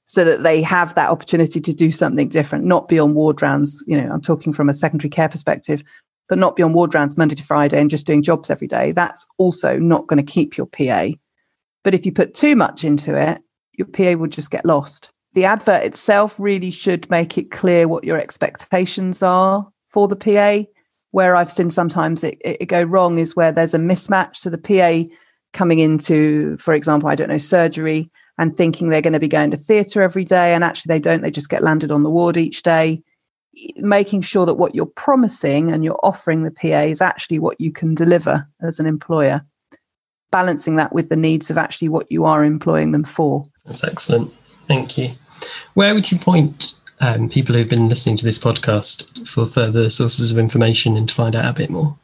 so 0.04 0.24
that 0.24 0.42
they 0.42 0.62
have 0.62 0.94
that 0.94 1.10
opportunity 1.10 1.60
to 1.60 1.72
do 1.72 1.90
something 1.90 2.28
different, 2.28 2.64
not 2.64 2.88
be 2.88 2.98
on 2.98 3.14
ward 3.14 3.42
rounds. 3.42 3.84
You 3.86 4.00
know, 4.00 4.10
I'm 4.10 4.22
talking 4.22 4.52
from 4.52 4.68
a 4.68 4.74
secondary 4.74 5.10
care 5.10 5.28
perspective, 5.28 5.82
but 6.28 6.38
not 6.38 6.56
be 6.56 6.62
on 6.62 6.72
ward 6.72 6.94
rounds 6.94 7.16
Monday 7.16 7.34
to 7.34 7.42
Friday 7.42 7.80
and 7.80 7.90
just 7.90 8.06
doing 8.06 8.22
jobs 8.22 8.50
every 8.50 8.68
day. 8.68 8.92
That's 8.92 9.26
also 9.38 9.78
not 9.78 10.06
going 10.06 10.24
to 10.24 10.32
keep 10.32 10.56
your 10.56 10.66
PA. 10.66 11.08
But 11.84 11.94
if 11.94 12.06
you 12.06 12.12
put 12.12 12.34
too 12.34 12.56
much 12.56 12.84
into 12.84 13.18
it, 13.18 13.40
your 13.72 13.86
PA 13.86 14.18
will 14.18 14.28
just 14.28 14.50
get 14.50 14.64
lost. 14.64 15.10
The 15.34 15.44
advert 15.44 15.82
itself 15.82 16.38
really 16.38 16.70
should 16.70 17.08
make 17.10 17.38
it 17.38 17.50
clear 17.50 17.86
what 17.86 18.04
your 18.04 18.18
expectations 18.18 19.22
are 19.22 19.68
for 19.86 20.08
the 20.08 20.16
PA. 20.16 20.64
Where 21.18 21.34
I've 21.34 21.50
seen 21.50 21.68
sometimes 21.70 22.22
it, 22.22 22.38
it, 22.44 22.66
go 22.66 22.80
wrong 22.80 23.18
is 23.18 23.34
where 23.34 23.50
there's 23.50 23.74
a 23.74 23.78
mismatch. 23.78 24.36
So 24.36 24.50
the 24.50 24.56
PA 24.56 25.12
coming 25.52 25.80
into, 25.80 26.56
for 26.58 26.74
example, 26.74 27.08
I 27.08 27.16
don't 27.16 27.28
know, 27.28 27.38
surgery 27.38 28.08
and 28.38 28.56
thinking 28.56 28.88
they're 28.88 29.02
going 29.02 29.14
to 29.14 29.18
be 29.18 29.26
going 29.26 29.50
to 29.50 29.56
theatre 29.56 30.00
every 30.00 30.22
day. 30.22 30.54
And 30.54 30.62
actually, 30.62 30.90
they 30.90 31.00
don't, 31.00 31.22
they 31.22 31.32
just 31.32 31.48
get 31.48 31.64
landed 31.64 31.90
on 31.90 32.04
the 32.04 32.08
ward 32.08 32.36
each 32.36 32.62
day. 32.62 33.00
Making 33.78 34.20
sure 34.20 34.46
that 34.46 34.54
what 34.54 34.76
you're 34.76 34.86
promising 34.86 35.72
and 35.72 35.82
you're 35.82 35.98
offering 36.04 36.44
the 36.44 36.52
PA 36.52 36.82
is 36.82 37.02
actually 37.02 37.40
what 37.40 37.60
you 37.60 37.72
can 37.72 37.96
deliver 37.96 38.48
as 38.62 38.78
an 38.78 38.86
employer. 38.86 39.44
Balancing 40.30 40.76
that 40.76 40.92
with 40.92 41.08
the 41.08 41.16
needs 41.16 41.50
of 41.50 41.58
actually 41.58 41.88
what 41.88 42.12
you 42.12 42.26
are 42.26 42.44
employing 42.44 42.92
them 42.92 43.02
for. 43.02 43.44
That's 43.66 43.82
excellent. 43.82 44.30
Thank 44.68 44.96
you. 44.96 45.10
Where 45.74 45.94
would 45.94 46.12
you 46.12 46.18
point 46.20 46.77
um, 47.00 47.28
people 47.28 47.54
who've 47.54 47.68
been 47.68 47.88
listening 47.88 48.16
to 48.16 48.24
this 48.24 48.38
podcast 48.38 49.26
for 49.28 49.46
further 49.46 49.90
sources 49.90 50.30
of 50.30 50.38
information 50.38 50.96
and 50.96 51.08
to 51.08 51.14
find 51.14 51.34
out 51.34 51.50
a 51.50 51.54
bit 51.54 51.70
more? 51.70 51.96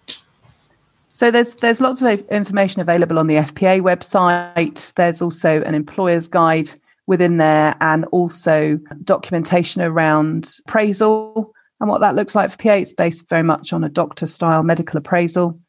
So 1.10 1.30
there's 1.30 1.54
there's 1.56 1.80
lots 1.80 2.02
of 2.02 2.20
information 2.28 2.80
available 2.80 3.18
on 3.18 3.28
the 3.28 3.36
FPA 3.36 3.80
website. 3.80 4.94
There's 4.94 5.22
also 5.22 5.62
an 5.62 5.74
employer's 5.74 6.28
guide 6.28 6.68
within 7.06 7.36
there, 7.36 7.76
and 7.80 8.04
also 8.06 8.80
documentation 9.04 9.82
around 9.82 10.50
appraisal 10.66 11.52
and 11.80 11.88
what 11.88 12.00
that 12.00 12.14
looks 12.14 12.34
like 12.34 12.50
for 12.50 12.56
PA. 12.56 12.72
It's 12.74 12.92
based 12.92 13.28
very 13.28 13.42
much 13.42 13.72
on 13.72 13.84
a 13.84 13.88
doctor 13.88 14.26
style 14.26 14.62
medical 14.62 14.98
appraisal. 14.98 15.60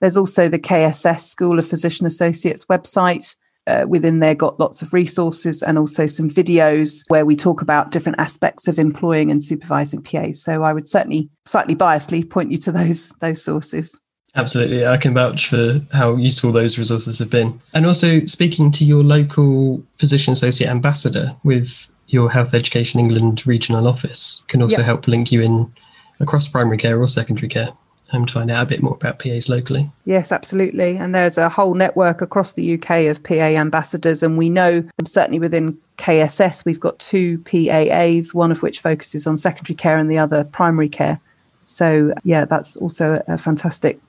There's 0.00 0.16
also 0.16 0.48
the 0.48 0.58
KSS 0.58 1.20
School 1.20 1.58
of 1.58 1.68
Physician 1.68 2.06
Associates 2.06 2.64
website. 2.66 3.36
Uh, 3.68 3.86
within 3.86 4.20
there, 4.20 4.34
got 4.34 4.58
lots 4.58 4.80
of 4.80 4.94
resources 4.94 5.62
and 5.62 5.78
also 5.78 6.06
some 6.06 6.30
videos 6.30 7.04
where 7.08 7.26
we 7.26 7.36
talk 7.36 7.60
about 7.60 7.90
different 7.90 8.18
aspects 8.18 8.66
of 8.66 8.78
employing 8.78 9.30
and 9.30 9.44
supervising 9.44 10.02
PAs. 10.02 10.42
So 10.42 10.62
I 10.62 10.72
would 10.72 10.88
certainly, 10.88 11.28
slightly 11.44 11.76
biasedly, 11.76 12.28
point 12.28 12.50
you 12.50 12.58
to 12.58 12.72
those 12.72 13.10
those 13.20 13.44
sources. 13.44 13.98
Absolutely. 14.34 14.86
I 14.86 14.96
can 14.96 15.14
vouch 15.14 15.48
for 15.48 15.80
how 15.92 16.16
useful 16.16 16.52
those 16.52 16.78
resources 16.78 17.18
have 17.18 17.30
been. 17.30 17.60
And 17.74 17.86
also 17.86 18.24
speaking 18.26 18.70
to 18.72 18.84
your 18.84 19.02
local 19.02 19.82
physician 19.98 20.32
associate 20.32 20.70
ambassador 20.70 21.28
with 21.44 21.90
your 22.08 22.30
Health 22.30 22.54
Education 22.54 23.00
England 23.00 23.46
regional 23.46 23.88
office 23.88 24.44
can 24.48 24.62
also 24.62 24.78
yep. 24.78 24.86
help 24.86 25.08
link 25.08 25.32
you 25.32 25.42
in 25.42 25.72
across 26.20 26.48
primary 26.48 26.78
care 26.78 27.00
or 27.00 27.08
secondary 27.08 27.48
care 27.48 27.70
um, 28.12 28.26
to 28.26 28.32
find 28.32 28.50
out 28.50 28.64
a 28.64 28.68
bit 28.68 28.82
more 28.82 28.94
about 28.94 29.18
PAs 29.18 29.48
locally. 29.48 29.88
Yes, 30.04 30.32
absolutely. 30.32 30.96
And 30.96 31.14
there's 31.14 31.38
a 31.38 31.48
whole 31.48 31.74
network 31.74 32.20
across 32.22 32.54
the 32.54 32.74
UK 32.74 33.06
of 33.06 33.22
PA 33.22 33.34
ambassadors. 33.34 34.22
And 34.22 34.38
we 34.38 34.48
know, 34.48 34.82
certainly 35.04 35.38
within 35.38 35.76
KSS, 35.98 36.64
we've 36.64 36.80
got 36.80 36.98
two 36.98 37.38
PAAs, 37.38 38.32
one 38.32 38.50
of 38.50 38.62
which 38.62 38.80
focuses 38.80 39.26
on 39.26 39.36
secondary 39.36 39.76
care 39.76 39.98
and 39.98 40.10
the 40.10 40.18
other 40.18 40.44
primary 40.44 40.88
care. 40.88 41.20
So, 41.64 42.14
yeah, 42.24 42.44
that's 42.44 42.76
also 42.76 43.22
a 43.28 43.36
fantastic 43.36 44.00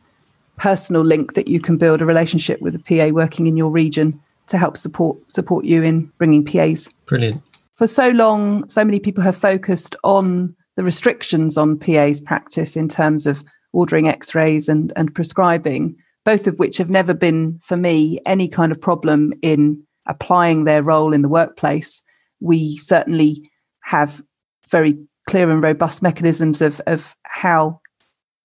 personal 0.58 1.04
link 1.04 1.34
that 1.34 1.48
you 1.48 1.60
can 1.60 1.78
build 1.78 2.02
a 2.02 2.06
relationship 2.06 2.62
with 2.62 2.76
a 2.76 2.80
PA 2.80 3.14
working 3.14 3.48
in 3.48 3.58
your 3.58 3.70
region 3.70 4.20
to 4.48 4.58
help 4.58 4.78
support 4.78 5.18
support 5.32 5.66
you 5.66 5.84
in 5.84 6.06
bringing 6.18 6.44
PAs. 6.44 6.90
Brilliant. 7.06 7.42
For 7.76 7.88
so 7.88 8.10
long, 8.10 8.68
so 8.68 8.84
many 8.84 9.00
people 9.00 9.24
have 9.24 9.36
focused 9.36 9.96
on 10.04 10.56
the 10.76 10.84
restrictions 10.84 11.58
on 11.58 11.78
PA's 11.78 12.20
practice 12.20 12.76
in 12.76 12.88
terms 12.88 13.28
of 13.28 13.44
ordering 13.74 14.08
X-rays 14.08 14.70
and 14.70 14.92
and 14.96 15.14
prescribing, 15.14 15.96
both 16.26 16.48
of 16.48 16.58
which 16.60 16.78
have 16.78 16.90
never 16.90 17.14
been 17.14 17.60
for 17.62 17.78
me 17.78 18.20
any 18.26 18.48
kind 18.48 18.72
of 18.72 18.82
problem 18.82 19.34
in 19.42 19.82
applying 20.08 20.64
their 20.64 20.84
role 20.84 21.14
in 21.14 21.22
the 21.22 21.30
workplace. 21.30 22.02
We 22.40 22.78
certainly 22.78 23.50
have 23.82 24.22
very 24.70 24.98
clear 25.28 25.52
and 25.52 25.62
robust 25.62 26.02
mechanisms 26.02 26.62
of 26.62 26.82
of 26.88 27.16
how 27.24 27.80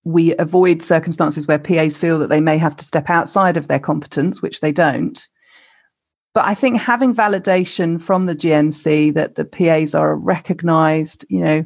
we 0.05 0.35
avoid 0.37 0.83
circumstances 0.83 1.47
where 1.47 1.59
PAs 1.59 1.97
feel 1.97 2.19
that 2.19 2.29
they 2.29 2.39
may 2.39 2.57
have 2.57 2.75
to 2.75 2.85
step 2.85 3.09
outside 3.09 3.57
of 3.57 3.67
their 3.67 3.79
competence, 3.79 4.41
which 4.41 4.61
they 4.61 4.71
don't. 4.71 5.27
But 6.35 6.45
I 6.45 6.53
think 6.53 6.79
having 6.79 7.15
validation 7.15 7.99
from 7.99 8.25
the 8.25 8.35
GMC 8.35 9.13
that 9.15 9.35
the 9.35 9.45
PAs 9.45 9.95
are 9.95 10.11
a 10.11 10.15
recognized, 10.15 11.25
you 11.29 11.39
know, 11.39 11.65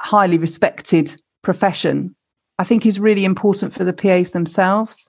highly 0.00 0.38
respected 0.38 1.16
profession, 1.42 2.16
I 2.58 2.64
think 2.64 2.86
is 2.86 3.00
really 3.00 3.24
important 3.24 3.72
for 3.72 3.84
the 3.84 3.92
PAs 3.92 4.30
themselves. 4.30 5.08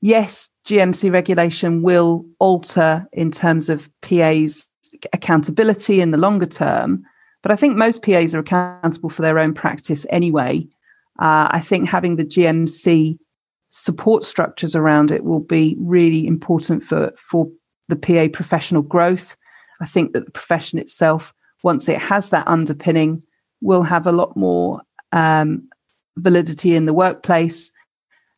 Yes, 0.00 0.50
GMC 0.66 1.12
regulation 1.12 1.82
will 1.82 2.24
alter 2.40 3.06
in 3.12 3.30
terms 3.30 3.68
of 3.68 3.88
PAs 4.00 4.68
accountability 5.12 6.00
in 6.00 6.10
the 6.10 6.18
longer 6.18 6.46
term, 6.46 7.04
but 7.42 7.52
I 7.52 7.56
think 7.56 7.76
most 7.76 8.02
PAs 8.02 8.34
are 8.34 8.40
accountable 8.40 9.08
for 9.08 9.22
their 9.22 9.38
own 9.38 9.54
practice 9.54 10.04
anyway 10.10 10.66
uh, 11.18 11.48
I 11.50 11.60
think 11.60 11.88
having 11.88 12.16
the 12.16 12.24
GMC 12.24 13.18
support 13.70 14.24
structures 14.24 14.74
around 14.74 15.10
it 15.10 15.24
will 15.24 15.40
be 15.40 15.76
really 15.78 16.26
important 16.26 16.82
for, 16.82 17.12
for 17.16 17.48
the 17.88 17.96
PA 17.96 18.28
professional 18.32 18.82
growth. 18.82 19.36
I 19.80 19.86
think 19.86 20.12
that 20.12 20.24
the 20.24 20.30
profession 20.30 20.78
itself, 20.78 21.34
once 21.62 21.88
it 21.88 21.98
has 21.98 22.30
that 22.30 22.46
underpinning, 22.48 23.22
will 23.60 23.82
have 23.82 24.06
a 24.06 24.12
lot 24.12 24.36
more 24.36 24.82
um, 25.12 25.68
validity 26.16 26.74
in 26.74 26.86
the 26.86 26.94
workplace. 26.94 27.72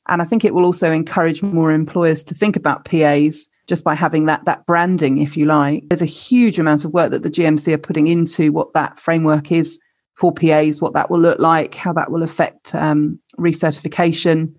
And 0.08 0.20
I 0.20 0.24
think 0.24 0.44
it 0.44 0.52
will 0.52 0.66
also 0.66 0.92
encourage 0.92 1.42
more 1.42 1.72
employers 1.72 2.22
to 2.24 2.34
think 2.34 2.56
about 2.56 2.84
PAs 2.84 3.48
just 3.66 3.84
by 3.84 3.94
having 3.94 4.26
that 4.26 4.44
that 4.44 4.66
branding, 4.66 5.18
if 5.18 5.36
you 5.36 5.46
like. 5.46 5.88
There's 5.88 6.02
a 6.02 6.06
huge 6.06 6.58
amount 6.58 6.84
of 6.84 6.92
work 6.92 7.10
that 7.12 7.22
the 7.22 7.30
GMC 7.30 7.72
are 7.72 7.78
putting 7.78 8.06
into 8.06 8.52
what 8.52 8.74
that 8.74 8.98
framework 8.98 9.50
is 9.50 9.80
for 10.14 10.32
PAs, 10.32 10.80
what 10.80 10.92
that 10.92 11.10
will 11.10 11.20
look 11.20 11.38
like, 11.38 11.74
how 11.74 11.92
that 11.94 12.10
will 12.10 12.22
affect 12.22 12.74
um, 12.74 13.18
recertification, 13.38 14.54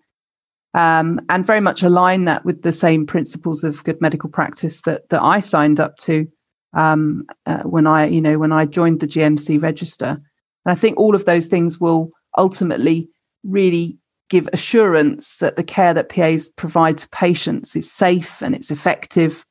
um, 0.74 1.22
and 1.30 1.46
very 1.46 1.62
much 1.62 1.84
align 1.84 2.26
that 2.26 2.44
with 2.44 2.64
the 2.64 2.74
same 2.74 3.06
principles 3.06 3.64
of 3.64 3.84
good 3.84 4.02
medical 4.02 4.30
practice 4.30 4.82
that 4.82 5.08
that 5.10 5.22
I 5.22 5.40
signed 5.40 5.80
up 5.80 5.96
to 5.98 6.28
um, 6.74 7.26
uh, 7.46 7.64
when 7.64 7.88
I, 7.88 8.08
you 8.08 8.22
know, 8.22 8.38
when 8.38 8.52
I 8.52 8.66
joined 8.66 9.00
the 9.00 9.08
GMC 9.08 9.62
register. 9.62 10.18
And 10.66 10.72
I 10.72 10.76
think 10.76 10.98
all 10.98 11.16
of 11.16 11.26
those 11.26 11.48
things 11.48 11.80
will 11.80 12.10
ultimately 12.38 13.10
really 13.44 13.98
give 14.30 14.50
assurance 14.54 15.38
that 15.38 15.56
the 15.56 15.64
care 15.64 15.94
that 15.94 16.10
PAs 16.10 16.50
provide 16.50 16.98
to 16.98 17.10
patients 17.10 17.76
is 17.76 17.92
safe 17.92 18.42
and 18.42 18.56
it's 18.56 18.72
effective 18.72 19.46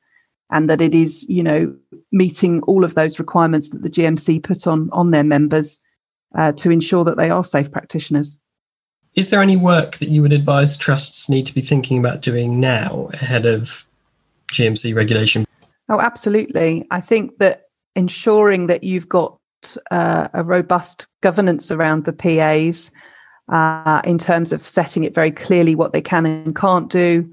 and 0.51 0.69
that 0.69 0.81
it 0.81 0.93
is, 0.93 1.25
you 1.29 1.41
know, 1.41 1.75
meeting 2.11 2.61
all 2.63 2.83
of 2.83 2.93
those 2.93 3.19
requirements 3.19 3.69
that 3.69 3.81
the 3.81 3.89
GMC 3.89 4.43
put 4.43 4.67
on 4.67 4.89
on 4.91 5.11
their 5.11 5.23
members 5.23 5.79
uh, 6.35 6.51
to 6.53 6.69
ensure 6.69 7.03
that 7.03 7.17
they 7.17 7.29
are 7.29 7.43
safe 7.43 7.71
practitioners. 7.71 8.37
Is 9.15 9.29
there 9.29 9.41
any 9.41 9.55
work 9.55 9.97
that 9.97 10.09
you 10.09 10.21
would 10.21 10.33
advise 10.33 10.77
trusts 10.77 11.29
need 11.29 11.45
to 11.45 11.55
be 11.55 11.61
thinking 11.61 11.97
about 11.97 12.21
doing 12.21 12.59
now 12.59 13.09
ahead 13.13 13.45
of 13.45 13.85
GMC 14.51 14.93
regulation? 14.93 15.45
Oh, 15.87 16.01
absolutely. 16.01 16.85
I 16.91 16.99
think 16.99 17.37
that 17.37 17.67
ensuring 17.95 18.67
that 18.67 18.83
you've 18.83 19.07
got 19.07 19.39
uh, 19.91 20.27
a 20.33 20.43
robust 20.43 21.07
governance 21.21 21.71
around 21.71 22.05
the 22.05 22.13
PAs 22.13 22.91
uh, 23.49 24.01
in 24.03 24.17
terms 24.17 24.51
of 24.53 24.61
setting 24.61 25.03
it 25.03 25.13
very 25.13 25.31
clearly 25.31 25.75
what 25.75 25.93
they 25.93 26.01
can 26.01 26.25
and 26.25 26.55
can't 26.55 26.89
do, 26.89 27.31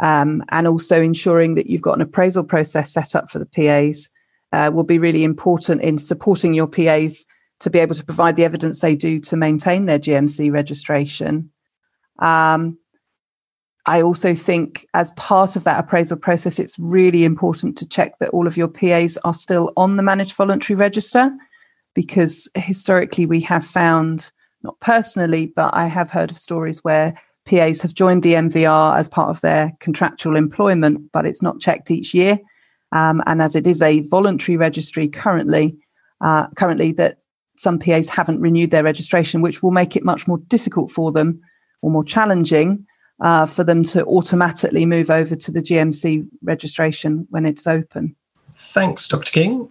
um, 0.00 0.42
and 0.50 0.66
also 0.66 1.02
ensuring 1.02 1.54
that 1.54 1.66
you've 1.66 1.82
got 1.82 1.96
an 1.96 2.02
appraisal 2.02 2.44
process 2.44 2.92
set 2.92 3.16
up 3.16 3.30
for 3.30 3.38
the 3.38 3.46
PAs 3.46 4.08
uh, 4.52 4.70
will 4.72 4.84
be 4.84 4.98
really 4.98 5.24
important 5.24 5.82
in 5.82 5.98
supporting 5.98 6.54
your 6.54 6.66
PAs 6.66 7.24
to 7.60 7.70
be 7.70 7.78
able 7.80 7.94
to 7.94 8.04
provide 8.04 8.36
the 8.36 8.44
evidence 8.44 8.78
they 8.78 8.94
do 8.94 9.18
to 9.20 9.36
maintain 9.36 9.86
their 9.86 9.98
GMC 9.98 10.52
registration. 10.52 11.50
Um, 12.20 12.78
I 13.86 14.02
also 14.02 14.34
think, 14.34 14.86
as 14.92 15.12
part 15.12 15.56
of 15.56 15.64
that 15.64 15.82
appraisal 15.82 16.18
process, 16.18 16.58
it's 16.58 16.78
really 16.78 17.24
important 17.24 17.78
to 17.78 17.88
check 17.88 18.18
that 18.18 18.28
all 18.30 18.46
of 18.46 18.56
your 18.56 18.68
PAs 18.68 19.16
are 19.24 19.34
still 19.34 19.72
on 19.76 19.96
the 19.96 20.02
managed 20.02 20.34
voluntary 20.34 20.76
register, 20.76 21.30
because 21.94 22.48
historically 22.54 23.26
we 23.26 23.40
have 23.42 23.64
found, 23.64 24.30
not 24.62 24.78
personally, 24.80 25.46
but 25.46 25.74
I 25.74 25.86
have 25.86 26.10
heard 26.10 26.30
of 26.30 26.38
stories 26.38 26.84
where 26.84 27.20
PAs 27.46 27.80
have 27.80 27.94
joined 27.94 28.22
the 28.22 28.34
MVR 28.34 28.96
as 28.96 29.08
part 29.08 29.30
of 29.30 29.40
their 29.40 29.72
contractual 29.80 30.36
employment, 30.36 31.10
but 31.12 31.26
it's 31.26 31.42
not 31.42 31.60
checked 31.60 31.90
each 31.90 32.12
year. 32.14 32.38
Um, 32.92 33.22
and 33.26 33.42
as 33.42 33.56
it 33.56 33.66
is 33.66 33.82
a 33.82 34.00
voluntary 34.00 34.56
registry 34.56 35.08
currently, 35.08 35.76
uh, 36.20 36.48
currently 36.56 36.92
that 36.92 37.18
some 37.56 37.78
PAs 37.78 38.08
haven't 38.08 38.40
renewed 38.40 38.70
their 38.70 38.84
registration, 38.84 39.42
which 39.42 39.62
will 39.62 39.72
make 39.72 39.96
it 39.96 40.04
much 40.04 40.28
more 40.28 40.38
difficult 40.38 40.90
for 40.90 41.10
them 41.10 41.40
or 41.82 41.90
more 41.90 42.04
challenging 42.04 42.86
uh, 43.20 43.46
for 43.46 43.64
them 43.64 43.82
to 43.82 44.04
automatically 44.06 44.86
move 44.86 45.10
over 45.10 45.34
to 45.34 45.50
the 45.50 45.60
GMC 45.60 46.26
registration 46.42 47.26
when 47.30 47.44
it's 47.44 47.66
open. 47.66 48.14
Thanks, 48.56 49.08
Dr. 49.08 49.32
King. 49.32 49.68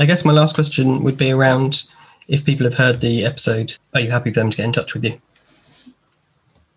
I 0.00 0.06
guess 0.06 0.24
my 0.24 0.32
last 0.32 0.54
question 0.54 1.02
would 1.02 1.18
be 1.18 1.32
around 1.32 1.84
if 2.28 2.44
people 2.44 2.64
have 2.64 2.74
heard 2.74 3.00
the 3.00 3.24
episode, 3.24 3.76
are 3.94 4.00
you 4.00 4.10
happy 4.10 4.32
for 4.32 4.38
them 4.38 4.50
to 4.50 4.56
get 4.56 4.66
in 4.66 4.72
touch 4.72 4.94
with 4.94 5.04
you? 5.04 5.20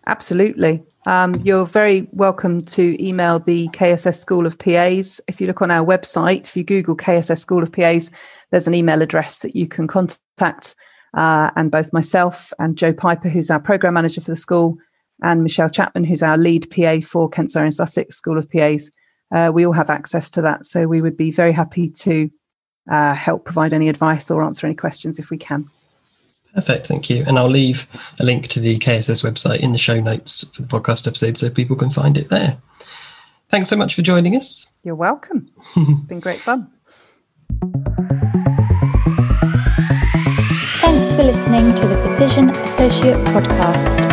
Absolutely. 0.08 0.82
Um, 1.06 1.36
you're 1.36 1.66
very 1.66 2.08
welcome 2.10 2.64
to 2.64 2.96
email 3.04 3.38
the 3.38 3.68
KSS 3.68 4.18
School 4.18 4.44
of 4.44 4.58
PAs. 4.58 5.20
If 5.28 5.40
you 5.40 5.46
look 5.46 5.62
on 5.62 5.70
our 5.70 5.86
website, 5.86 6.48
if 6.48 6.56
you 6.56 6.64
Google 6.64 6.96
KSS 6.96 7.38
School 7.38 7.62
of 7.62 7.70
PAs, 7.70 8.10
there's 8.50 8.66
an 8.66 8.74
email 8.74 9.02
address 9.02 9.38
that 9.38 9.54
you 9.54 9.68
can 9.68 9.86
contact. 9.86 10.74
Uh, 11.14 11.50
and 11.54 11.70
both 11.70 11.92
myself 11.92 12.52
and 12.58 12.76
Joe 12.76 12.92
Piper, 12.92 13.28
who's 13.28 13.50
our 13.50 13.60
program 13.60 13.94
manager 13.94 14.20
for 14.20 14.32
the 14.32 14.36
school, 14.36 14.78
and 15.22 15.44
Michelle 15.44 15.68
Chapman, 15.68 16.04
who's 16.04 16.22
our 16.22 16.36
lead 16.36 16.68
PA 16.70 16.98
for 17.00 17.28
Kent 17.28 17.52
Surrey 17.52 17.66
and 17.66 17.74
Sussex 17.74 18.16
School 18.16 18.38
of 18.38 18.50
PAs, 18.50 18.90
uh, 19.32 19.52
we 19.54 19.64
all 19.64 19.72
have 19.72 19.90
access 19.90 20.30
to 20.30 20.42
that. 20.42 20.64
So 20.64 20.86
we 20.86 21.00
would 21.00 21.16
be 21.16 21.30
very 21.30 21.52
happy 21.52 21.88
to 21.90 22.28
uh, 22.90 23.14
help 23.14 23.44
provide 23.44 23.72
any 23.72 23.88
advice 23.88 24.30
or 24.30 24.42
answer 24.42 24.66
any 24.66 24.74
questions 24.74 25.18
if 25.18 25.30
we 25.30 25.38
can. 25.38 25.68
Perfect, 26.54 26.86
thank 26.86 27.08
you. 27.08 27.24
And 27.26 27.38
I'll 27.38 27.48
leave 27.48 27.86
a 28.20 28.24
link 28.24 28.48
to 28.48 28.60
the 28.60 28.78
KSS 28.78 29.24
website 29.24 29.60
in 29.60 29.72
the 29.72 29.78
show 29.78 30.00
notes 30.00 30.54
for 30.54 30.62
the 30.62 30.68
podcast 30.68 31.06
episode 31.06 31.38
so 31.38 31.48
people 31.48 31.76
can 31.76 31.90
find 31.90 32.18
it 32.18 32.28
there. 32.28 32.58
Thanks 33.48 33.68
so 33.68 33.76
much 33.76 33.94
for 33.94 34.02
joining 34.02 34.36
us. 34.36 34.72
You're 34.82 34.94
welcome. 34.94 35.50
been 36.06 36.20
great 36.20 36.36
fun. 36.36 36.70
Thanks 40.80 41.16
for 41.16 41.22
listening 41.22 41.74
to 41.74 41.86
the 41.86 41.96
Physician 42.18 42.50
Associate 42.50 43.16
Podcast. 43.28 44.11